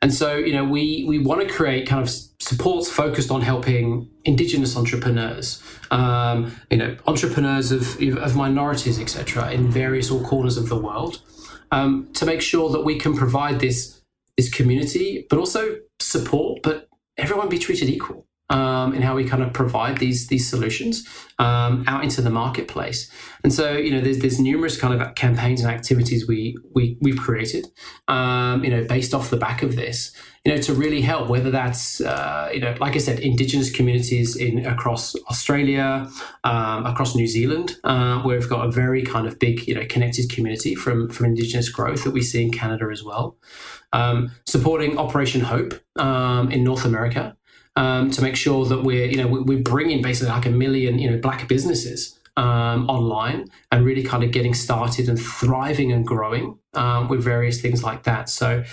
[0.00, 2.08] And so, you know, we we want to create kind of
[2.40, 9.70] supports focused on helping Indigenous entrepreneurs, um, you know, entrepreneurs of of minorities, etc., in
[9.70, 11.20] various all corners of the world,
[11.72, 14.00] um, to make sure that we can provide this
[14.36, 19.42] this community, but also support, but everyone be treated equal um, in how we kind
[19.42, 21.06] of provide these these solutions
[21.38, 23.10] um, out into the marketplace.
[23.44, 27.18] And so, you know, there's there's numerous kind of campaigns and activities we we we've
[27.18, 27.66] created,
[28.08, 30.12] um, you know, based off the back of this,
[30.44, 31.28] you know, to really help.
[31.28, 36.10] Whether that's uh, you know, like I said, Indigenous communities in across Australia,
[36.44, 39.84] um, across New Zealand, uh, where we've got a very kind of big, you know,
[39.88, 43.36] connected community from from Indigenous growth that we see in Canada as well.
[43.92, 47.36] Um, supporting Operation Hope um, in North America,
[47.78, 51.08] um, to make sure that we're you know we're bringing basically like a million you
[51.08, 56.58] know black businesses um, online and really kind of getting started and thriving and growing
[56.74, 58.28] um, with various things like that.
[58.28, 58.64] So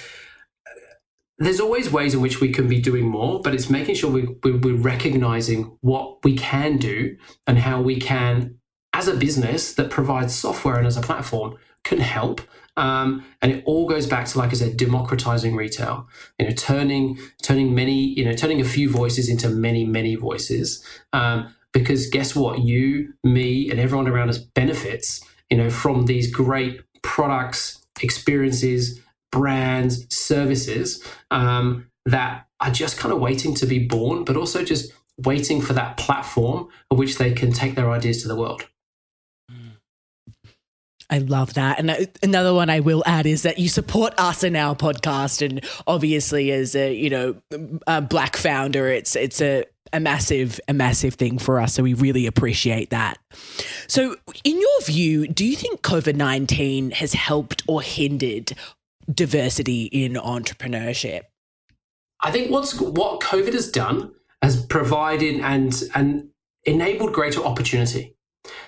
[1.38, 4.28] there's always ways in which we can be doing more, but it's making sure we,
[4.44, 8.58] we, we're recognizing what we can do and how we can,
[8.94, 12.42] as a business that provides software and as a platform, can help
[12.78, 16.08] um, and it all goes back to, like I said, democratizing retail.
[16.40, 20.86] You know, turning turning many, you know, turning a few voices into many, many voices.
[21.14, 22.60] Um, because guess what?
[22.60, 29.00] You, me, and everyone around us benefits, you know, from these great products, experiences,
[29.32, 34.94] brands, services um, that are just kind of waiting to be born, but also just
[35.18, 38.68] waiting for that platform of which they can take their ideas to the world.
[41.10, 41.80] I love that.
[41.80, 45.46] And uh, another one I will add is that you support us in our podcast,
[45.46, 47.36] and obviously, as a you know
[47.88, 51.74] a black founder, it's it's a a massive a massive thing for us.
[51.74, 53.18] So we really appreciate that.
[53.88, 58.54] So, in your view, do you think COVID nineteen has helped or hindered
[59.12, 61.22] diversity in entrepreneurship?
[62.22, 66.30] I think what's what COVID has done has provided and and
[66.64, 68.15] enabled greater opportunity.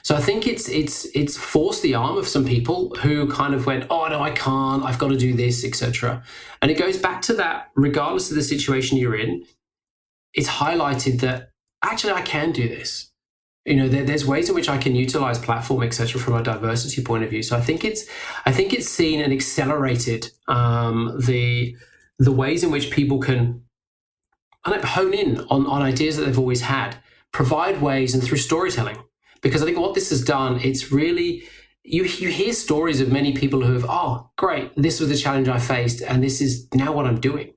[0.04, 3.66] So I think it's it's it's forced the arm of some people who kind of
[3.66, 6.24] went, oh no, I can't, I've got to do this, etc.
[6.62, 9.46] And it goes back to that, regardless of the situation you're in,
[10.34, 11.52] it's highlighted that
[11.84, 13.12] actually I can do this.
[13.66, 17.04] You know, there, there's ways in which I can utilize platform, etc., from a diversity
[17.04, 17.44] point of view.
[17.44, 18.06] So I think it's
[18.46, 21.76] I think it's seen and accelerated um, the
[22.18, 23.64] the ways in which people can
[24.66, 26.98] hone in on, on ideas that they've always had,
[27.32, 28.98] provide ways and through storytelling
[29.42, 31.44] because I think what this has done, it's really
[31.84, 35.48] you you hear stories of many people who have, oh, great, this was the challenge
[35.48, 37.54] I faced, and this is now what I'm doing.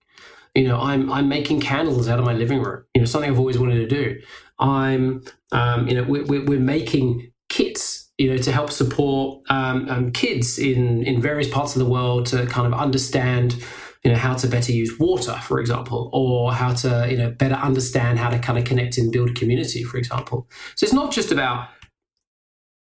[0.54, 2.84] You know, I'm I'm making candles out of my living room.
[2.94, 4.20] You know, something I've always wanted to do.
[4.58, 10.12] I'm, um, you know, we're, we're making kits you know, to help support um, um,
[10.12, 13.56] kids in in various parts of the world to kind of understand,
[14.04, 17.54] you know, how to better use water, for example, or how to you know better
[17.54, 20.48] understand how to kind of connect and build community, for example.
[20.76, 21.68] So it's not just about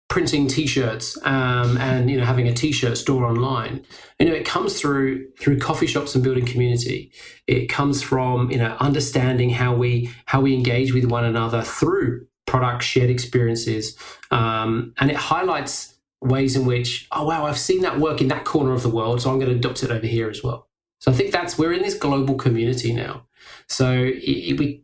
[0.08, 3.86] printing t-shirts um, and you know having a t-shirt store online.
[4.19, 7.12] You know it comes through through coffee shops and building community.
[7.47, 12.27] It comes from you know understanding how we how we engage with one another through
[12.46, 13.98] products shared experiences
[14.31, 18.46] um, and it highlights ways in which oh wow i've seen that work in that
[18.46, 20.65] corner of the world so i'm going to adopt it over here as well
[21.06, 23.25] so i think that's we're in this global community now
[23.67, 24.83] so it, it, we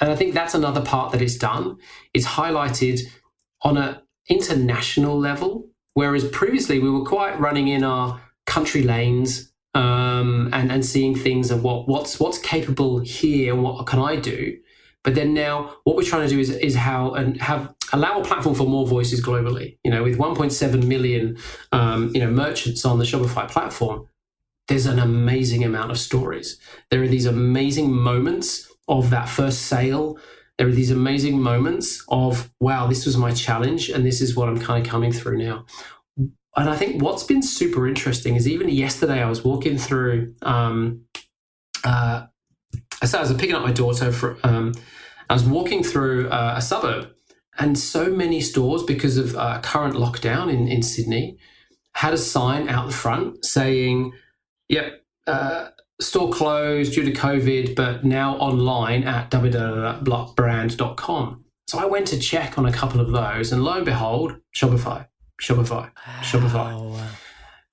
[0.00, 1.76] and i think that's another part that it's done
[2.14, 3.00] it's highlighted
[3.62, 3.96] on an
[4.28, 10.84] international level, whereas previously we were quite running in our country lanes um, and and
[10.84, 14.56] seeing things and what what's what's capable here and what can I do.
[15.04, 18.24] But then now, what we're trying to do is is how and have allow a
[18.24, 19.78] platform for more voices globally.
[19.84, 21.38] You know, with 1.7 million
[21.72, 24.08] um, you know merchants on the Shopify platform,
[24.68, 26.58] there's an amazing amount of stories.
[26.90, 30.18] There are these amazing moments of that first sale
[30.58, 34.48] there are these amazing moments of, wow, this was my challenge and this is what
[34.48, 35.64] I'm kind of coming through now.
[36.18, 41.04] And I think what's been super interesting is even yesterday I was walking through, um,
[41.84, 42.26] uh,
[43.00, 44.74] I was picking up my daughter for, um,
[45.30, 47.12] I was walking through uh, a suburb
[47.56, 51.38] and so many stores because of uh, current lockdown in, in Sydney
[51.92, 54.12] had a sign out the front saying,
[54.68, 61.44] yep, uh, store closed due to COVID, but now online at www.brand.com.
[61.66, 65.06] So I went to check on a couple of those, and lo and behold, Shopify,
[65.40, 65.90] Shopify,
[66.20, 66.98] Shopify.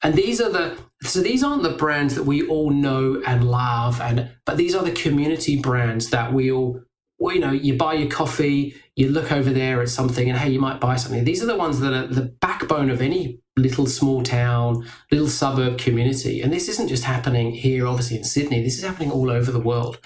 [0.03, 4.01] And these are the so these aren't the brands that we all know and love,
[4.01, 6.81] and but these are the community brands that we all
[7.17, 10.49] well, you know, you buy your coffee, you look over there at something, and hey,
[10.49, 11.23] you might buy something.
[11.23, 15.77] These are the ones that are the backbone of any little small town, little suburb
[15.77, 16.41] community.
[16.41, 19.59] And this isn't just happening here, obviously in Sydney, this is happening all over the
[19.59, 19.99] world.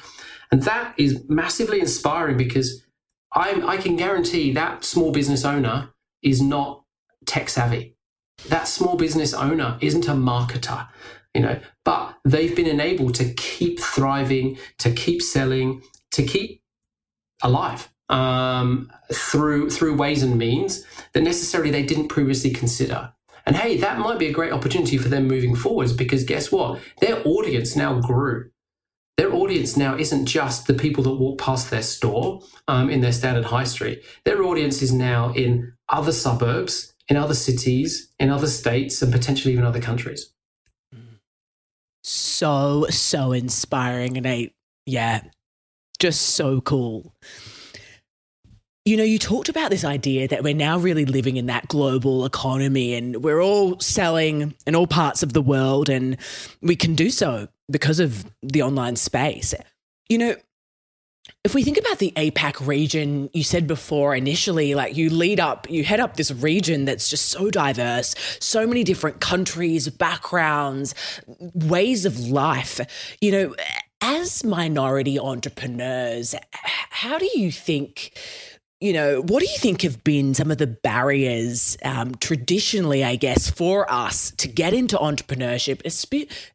[0.52, 2.84] And that is massively inspiring because
[3.34, 6.84] i I can guarantee that small business owner is not
[7.26, 7.96] tech savvy.
[8.48, 10.88] That small business owner isn't a marketer,
[11.34, 15.82] you know, but they've been enabled to keep thriving, to keep selling,
[16.12, 16.59] to keep
[17.42, 23.14] alive um, through through ways and means that necessarily they didn't previously consider.
[23.46, 26.80] And hey, that might be a great opportunity for them moving forwards because guess what?
[27.02, 28.52] Their audience now grew.
[29.18, 33.12] Their audience now isn't just the people that walk past their store um, in their
[33.12, 34.04] standard high street.
[34.24, 39.52] Their audience is now in other suburbs, in other cities, in other states, and potentially
[39.54, 40.32] even other countries.
[42.02, 44.16] So, so inspiring.
[44.16, 44.52] And I,
[44.86, 45.24] yeah,
[46.00, 47.14] just so cool.
[48.86, 52.26] You know, you talked about this idea that we're now really living in that global
[52.26, 56.18] economy and we're all selling in all parts of the world, and
[56.62, 59.54] we can do so because of the online space.
[60.08, 60.36] You know,
[61.44, 65.70] if we think about the APAC region, you said before initially, like you lead up,
[65.70, 70.96] you head up this region that's just so diverse, so many different countries, backgrounds,
[71.54, 72.82] ways of life.
[73.22, 73.56] You know,
[74.02, 78.18] as minority entrepreneurs, how do you think?
[78.82, 83.18] you know, what do you think have been some of the barriers um, traditionally, I
[83.18, 85.82] guess, for us to get into entrepreneurship,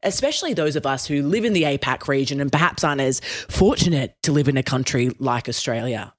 [0.03, 4.17] especially those of us who live in the APAC region and perhaps aren't as fortunate
[4.23, 6.15] to live in a country like Australia?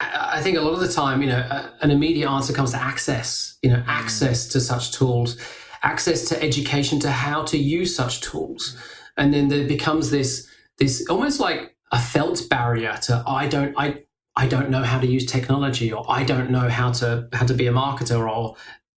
[0.00, 3.56] I think a lot of the time, you know, an immediate answer comes to access,
[3.62, 5.38] you know, access to such tools,
[5.82, 8.76] access to education to how to use such tools.
[9.16, 14.04] And then there becomes this, this almost like a felt barrier to I don't I
[14.34, 17.54] I don't know how to use technology or I don't know how to how to
[17.54, 18.56] be a marketer or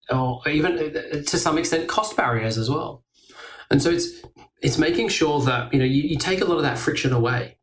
[0.10, 3.04] or even uh, to some extent cost barriers as well.
[3.72, 4.22] And so it's
[4.62, 7.58] it's making sure that you know you, you take a lot of that friction away.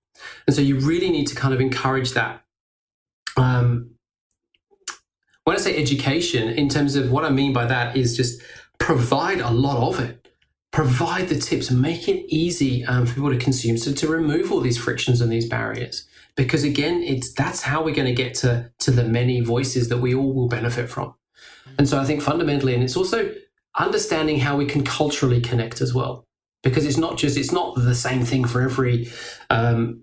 [0.47, 2.45] And so you really need to kind of encourage that
[3.37, 3.93] um,
[5.45, 8.43] when I say education, in terms of what I mean by that is just
[8.81, 10.21] provide a lot of it
[10.71, 14.61] provide the tips, make it easy um, for people to consume, so to remove all
[14.61, 16.07] these frictions and these barriers.
[16.37, 19.99] Because again, it's that's how we're going to get to to the many voices that
[19.99, 21.15] we all will benefit from.
[21.77, 23.35] And so I think fundamentally, and it's also
[23.79, 26.27] understanding how we can culturally connect as well,
[26.63, 29.11] because it's not just it's not the same thing for every.
[29.51, 30.01] Um,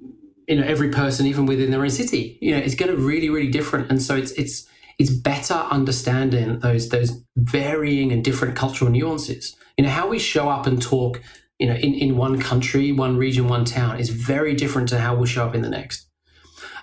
[0.48, 3.30] you know every person even within their own city you know it's going to really
[3.30, 4.66] really different and so it's it's
[4.98, 9.56] it's better understanding those those varying and different cultural nuances.
[9.78, 11.22] You know how we show up and talk
[11.60, 15.16] you know in, in one country one region one town is very different to how
[15.16, 16.06] we'll show up in the next.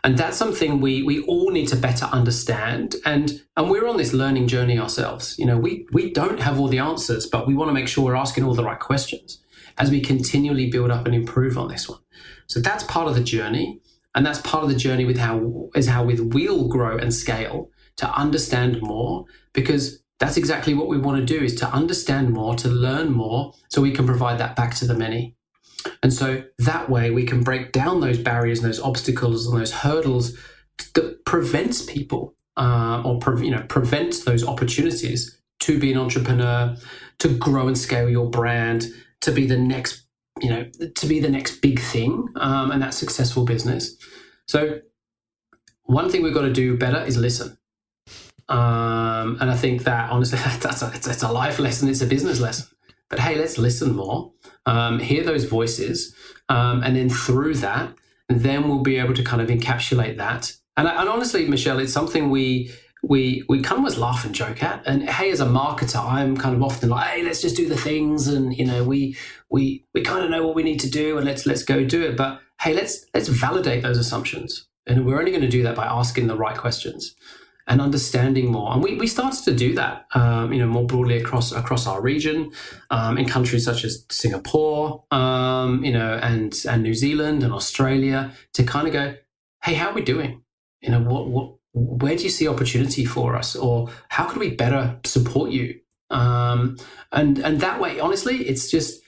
[0.05, 2.97] And that's something we we all need to better understand.
[3.05, 5.37] And and we're on this learning journey ourselves.
[5.39, 8.05] You know we we don't have all the answers but we want to make sure
[8.05, 9.41] we're asking all the right questions
[9.77, 11.99] as we continually build up and improve on this one.
[12.47, 13.81] So that's part of the journey
[14.15, 17.71] and that's part of the journey with how is how with we'll grow and scale
[17.97, 22.55] to understand more because that's exactly what we want to do is to understand more
[22.55, 25.37] to learn more so we can provide that back to the many.
[26.03, 29.73] And so that way we can break down those barriers and those obstacles and those
[29.73, 30.37] hurdles
[30.95, 36.77] that prevents people uh, or pre- you know prevents those opportunities to be an entrepreneur
[37.19, 38.87] to grow and scale your brand
[39.21, 40.07] to be the next
[40.41, 40.65] you know
[40.95, 43.97] to be the next big thing um, and that successful business.
[44.47, 44.81] So
[45.83, 47.59] one thing we've got to do better is listen
[48.49, 52.07] um, and I think that honestly, that's a, it's, it's, a life lesson, it's a
[52.07, 52.69] business lesson.
[53.09, 54.33] But hey, let's listen more,
[54.67, 56.15] um, hear those voices,
[56.49, 57.95] um, and then through that,
[58.29, 60.53] then we'll be able to kind of encapsulate that.
[60.77, 62.73] And, and honestly, Michelle, it's something we
[63.03, 64.83] we we kind of always laugh and joke at.
[64.87, 67.77] And hey, as a marketer, I'm kind of often like, hey, let's just do the
[67.77, 69.17] things, and you know, we
[69.51, 72.03] we we kind of know what we need to do, and let's let's go do
[72.03, 72.17] it.
[72.17, 75.85] But hey, let's let's validate those assumptions, and we're only going to do that by
[75.85, 77.15] asking the right questions
[77.67, 78.73] and understanding more.
[78.73, 82.01] And we, we started to do that, um, you know, more broadly across across our
[82.01, 82.53] region,
[82.91, 88.33] um, in countries such as Singapore, um, you know, and and New Zealand and Australia,
[88.53, 89.15] to kind of go,
[89.62, 90.43] hey, how are we doing?
[90.81, 94.51] You know, what what where do you see opportunity for us, or how could we
[94.51, 95.81] better support you?
[96.11, 96.77] Um,
[97.12, 99.03] and and that way, honestly, it's just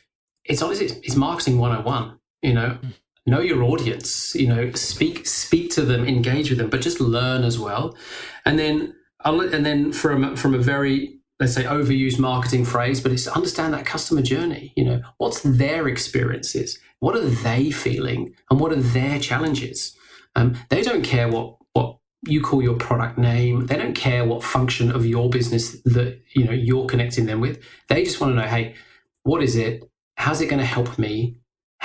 [0.45, 2.93] it's honestly it's, it's marketing 101 you know mm
[3.33, 7.45] know your audience you know speak speak to them engage with them but just learn
[7.45, 7.97] as well.
[8.45, 13.27] And then and then from from a very let's say overused marketing phrase but it's
[13.27, 16.79] understand that customer journey you know what's their experiences?
[17.01, 18.35] What are they feeling?
[18.51, 19.95] And what are their challenges?
[20.35, 23.67] Um, they don't care what what you call your product name.
[23.67, 27.63] They don't care what function of your business that you know you're connecting them with.
[27.89, 28.75] They just want to know hey
[29.25, 29.83] what is it?
[30.17, 31.37] How's it going to help me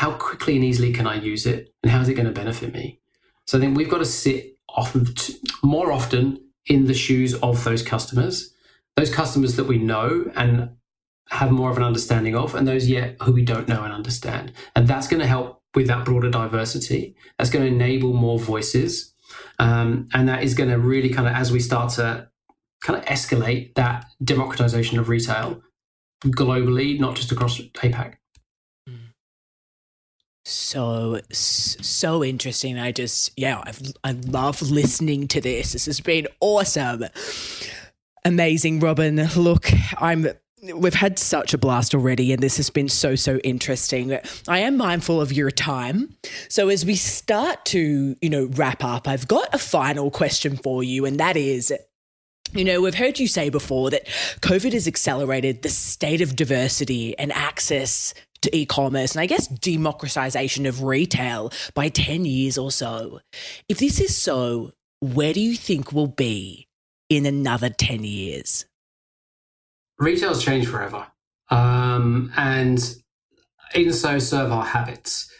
[0.01, 2.73] how quickly and easily can I use it, and how is it going to benefit
[2.73, 2.99] me?
[3.45, 5.13] So I think we've got to sit often,
[5.61, 8.51] more often in the shoes of those customers,
[8.95, 10.71] those customers that we know and
[11.29, 14.53] have more of an understanding of, and those yet who we don't know and understand.
[14.75, 17.15] And that's going to help with that broader diversity.
[17.37, 19.13] That's going to enable more voices.
[19.59, 22.27] Um, and that is going to really kind of, as we start to
[22.81, 25.61] kind of escalate that democratization of retail
[26.25, 28.15] globally, not just across APAC
[30.43, 32.79] so so interesting.
[32.79, 35.73] I just yeah I've, i love listening to this.
[35.73, 37.05] This has been awesome.
[38.25, 39.27] Amazing robin.
[39.35, 39.69] Look
[40.01, 40.27] i'm
[40.75, 44.17] we've had such a blast already and this has been so so interesting.
[44.47, 46.15] I am mindful of your time.
[46.49, 50.83] So as we start to you know wrap up i've got a final question for
[50.83, 51.73] you and that is
[52.53, 54.05] you know, we've heard you say before that
[54.41, 60.65] COVID has accelerated the state of diversity and access to e-commerce and I guess democratization
[60.65, 63.19] of retail by 10 years or so.
[63.69, 66.67] If this is so, where do you think we'll be
[67.09, 68.65] in another 10 years?
[69.99, 71.05] Retail's changed forever.
[71.49, 72.95] Um, and
[73.75, 75.31] even so serve our habits.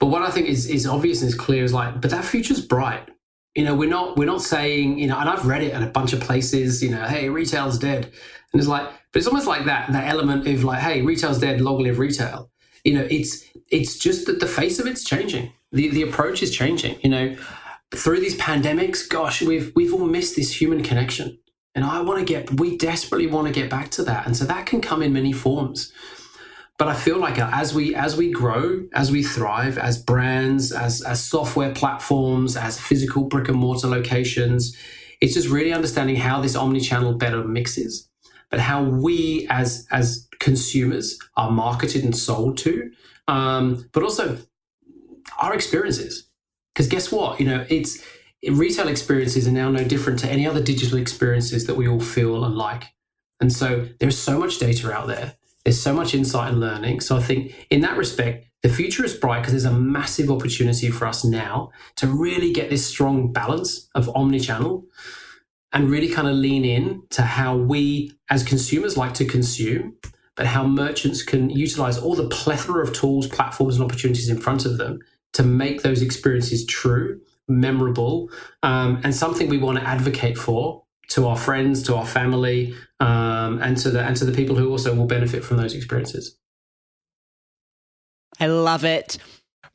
[0.00, 2.60] But what I think is, is obvious and is clear is like, but that future's
[2.60, 3.08] bright.
[3.54, 5.86] You know, we're not we're not saying, you know, and I've read it at a
[5.86, 8.04] bunch of places, you know, hey, retail's dead.
[8.52, 11.60] And it's like, but it's almost like that that element of like, hey, retail's dead,
[11.60, 12.50] long live retail.
[12.84, 15.52] You know, it's it's just that the face of it's changing.
[15.72, 16.98] The the approach is changing.
[17.02, 17.36] You know,
[17.94, 21.38] through these pandemics, gosh, we've we've all missed this human connection.
[21.74, 24.26] And I want to get, we desperately want to get back to that.
[24.26, 25.92] And so that can come in many forms.
[26.76, 31.02] But I feel like as we as we grow, as we thrive, as brands, as
[31.02, 34.76] as software platforms, as physical brick and mortar locations,
[35.20, 38.08] it's just really understanding how this omni-channel better mixes
[38.54, 42.88] but how we as as consumers are marketed and sold to,
[43.26, 44.38] um, but also
[45.42, 46.28] our experiences.
[46.72, 47.40] Because guess what?
[47.40, 48.00] You know, it's
[48.48, 52.44] retail experiences are now no different to any other digital experiences that we all feel
[52.44, 52.92] and like.
[53.40, 55.34] And so there's so much data out there.
[55.64, 57.00] There's so much insight and learning.
[57.00, 60.90] So I think in that respect, the future is bright because there's a massive opportunity
[60.90, 64.84] for us now to really get this strong balance of omni-channel
[65.72, 69.96] and really kind of lean in to how we as consumers like to consume,
[70.36, 74.64] but how merchants can utilize all the plethora of tools, platforms, and opportunities in front
[74.64, 75.00] of them
[75.32, 78.30] to make those experiences true, memorable,
[78.62, 83.60] um, and something we want to advocate for to our friends, to our family, um,
[83.62, 86.36] and to the and to the people who also will benefit from those experiences.
[88.40, 89.18] I love it.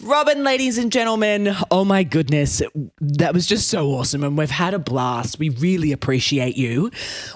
[0.02, 2.62] Robin, ladies and gentlemen, oh my goodness,
[3.02, 4.24] that was just so awesome.
[4.24, 5.40] And we've had a blast.
[5.40, 6.90] We really appreciate you.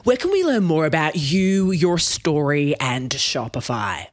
[0.06, 4.08] Where can we learn more about you, your story, and Shopify?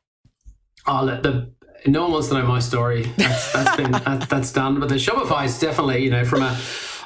[0.86, 1.52] Oh, the
[1.86, 3.04] no one wants to know my story.
[3.16, 4.80] That's, that's been that, that's done.
[4.80, 6.58] But the Shopify is definitely, you know, from a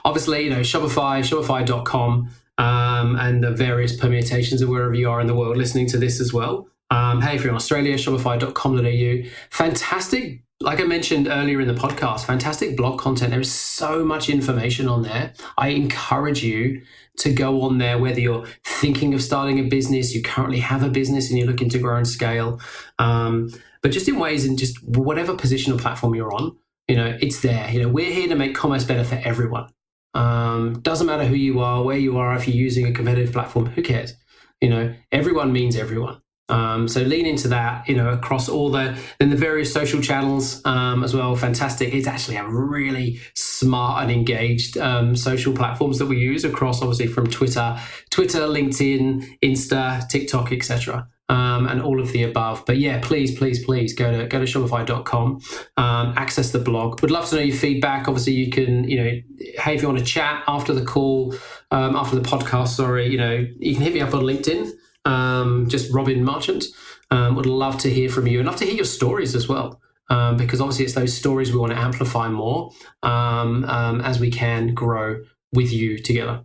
[0.05, 5.27] obviously, you know, Shopify, Shopify.com, um, and the various permutations of wherever you are in
[5.27, 6.69] the world listening to this as well.
[6.91, 9.31] Um, hey, if you're in Australia, shopify.com.au.
[9.51, 13.31] Fantastic like I mentioned earlier in the podcast, fantastic blog content.
[13.31, 15.35] There is so much information on there.
[15.59, 16.83] I encourage you
[17.19, 20.89] to go on there, whether you're thinking of starting a business, you currently have a
[20.89, 22.61] business and you're looking to grow and scale,
[22.99, 23.51] um,
[23.83, 26.57] but just in ways in just whatever position or platform you're on,
[26.89, 27.69] you know, it's there.
[27.71, 29.69] You know, we're here to make commerce better for everyone.
[30.15, 33.67] Um, doesn't matter who you are, where you are, if you're using a competitive platform,
[33.67, 34.15] who cares?
[34.61, 36.21] You know, everyone means everyone.
[36.51, 40.61] Um, so lean into that, you know, across all the then the various social channels
[40.67, 41.35] um, as well.
[41.37, 41.95] Fantastic!
[41.95, 47.07] It's actually a really smart and engaged um, social platforms that we use across, obviously
[47.07, 47.79] from Twitter,
[48.11, 51.09] Twitter, LinkedIn, Insta, TikTok, etc.
[51.31, 52.65] Um, and all of the above.
[52.67, 55.41] But yeah, please, please, please go to go to shopify.com,
[55.79, 57.01] um, access the blog.
[57.01, 58.09] Would love to know your feedback.
[58.09, 59.11] Obviously, you can, you know,
[59.59, 61.35] hey, if you want to chat after the call,
[61.71, 64.71] um, after the podcast, sorry, you know, you can hit me up on LinkedIn
[65.05, 66.65] um, just Robin Marchant.
[67.11, 69.81] Um, would love to hear from you and love to hear your stories as well.
[70.11, 72.71] Um, because obviously it's those stories we want to amplify more
[73.03, 75.23] as we can grow
[75.53, 76.45] with you together.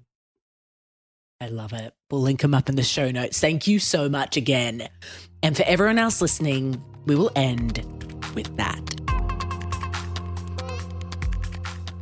[1.41, 1.93] I love it.
[2.11, 3.39] We'll link them up in the show notes.
[3.39, 4.89] Thank you so much again.
[5.41, 7.77] And for everyone else listening, we will end
[8.35, 8.81] with that.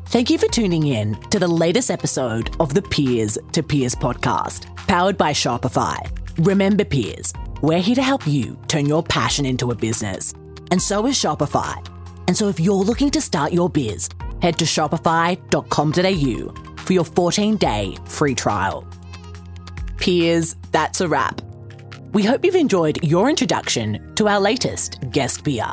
[0.08, 4.76] Thank you for tuning in to the latest episode of the Peers to Peers podcast,
[4.88, 6.00] powered by Shopify.
[6.40, 7.32] Remember, peers,
[7.62, 10.34] we're here to help you turn your passion into a business.
[10.72, 11.88] And so is Shopify.
[12.28, 14.10] And so if you're looking to start your biz,
[14.42, 18.88] head to shopify.com.au for your 14 day free trial.
[19.98, 21.42] Peers, that's a wrap.
[22.14, 25.68] We hope you've enjoyed your introduction to our latest guest beer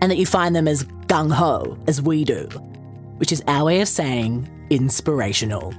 [0.00, 2.46] and that you find them as gung ho as we do,
[3.16, 5.74] which is our way of saying inspirational.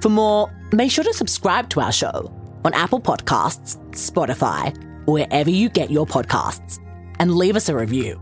[0.00, 2.32] For more, make sure to subscribe to our show
[2.64, 6.78] on Apple Podcasts, Spotify, or wherever you get your podcasts,
[7.18, 8.20] and leave us a review.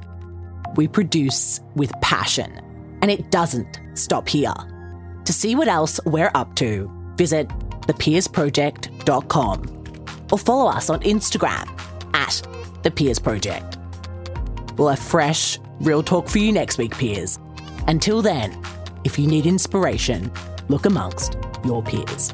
[0.77, 2.53] We produce with passion,
[3.03, 4.55] and it doesn't stop here.
[5.25, 7.51] To see what else we're up to, visit
[7.89, 9.75] thepeersproject.com
[10.31, 11.67] or follow us on Instagram
[12.15, 12.43] at
[12.83, 13.79] The Peers Project.
[14.77, 17.39] We'll have fresh, real talk for you next week, peers.
[17.89, 18.57] Until then,
[19.05, 20.31] if you need inspiration,
[20.69, 22.33] look amongst your peers.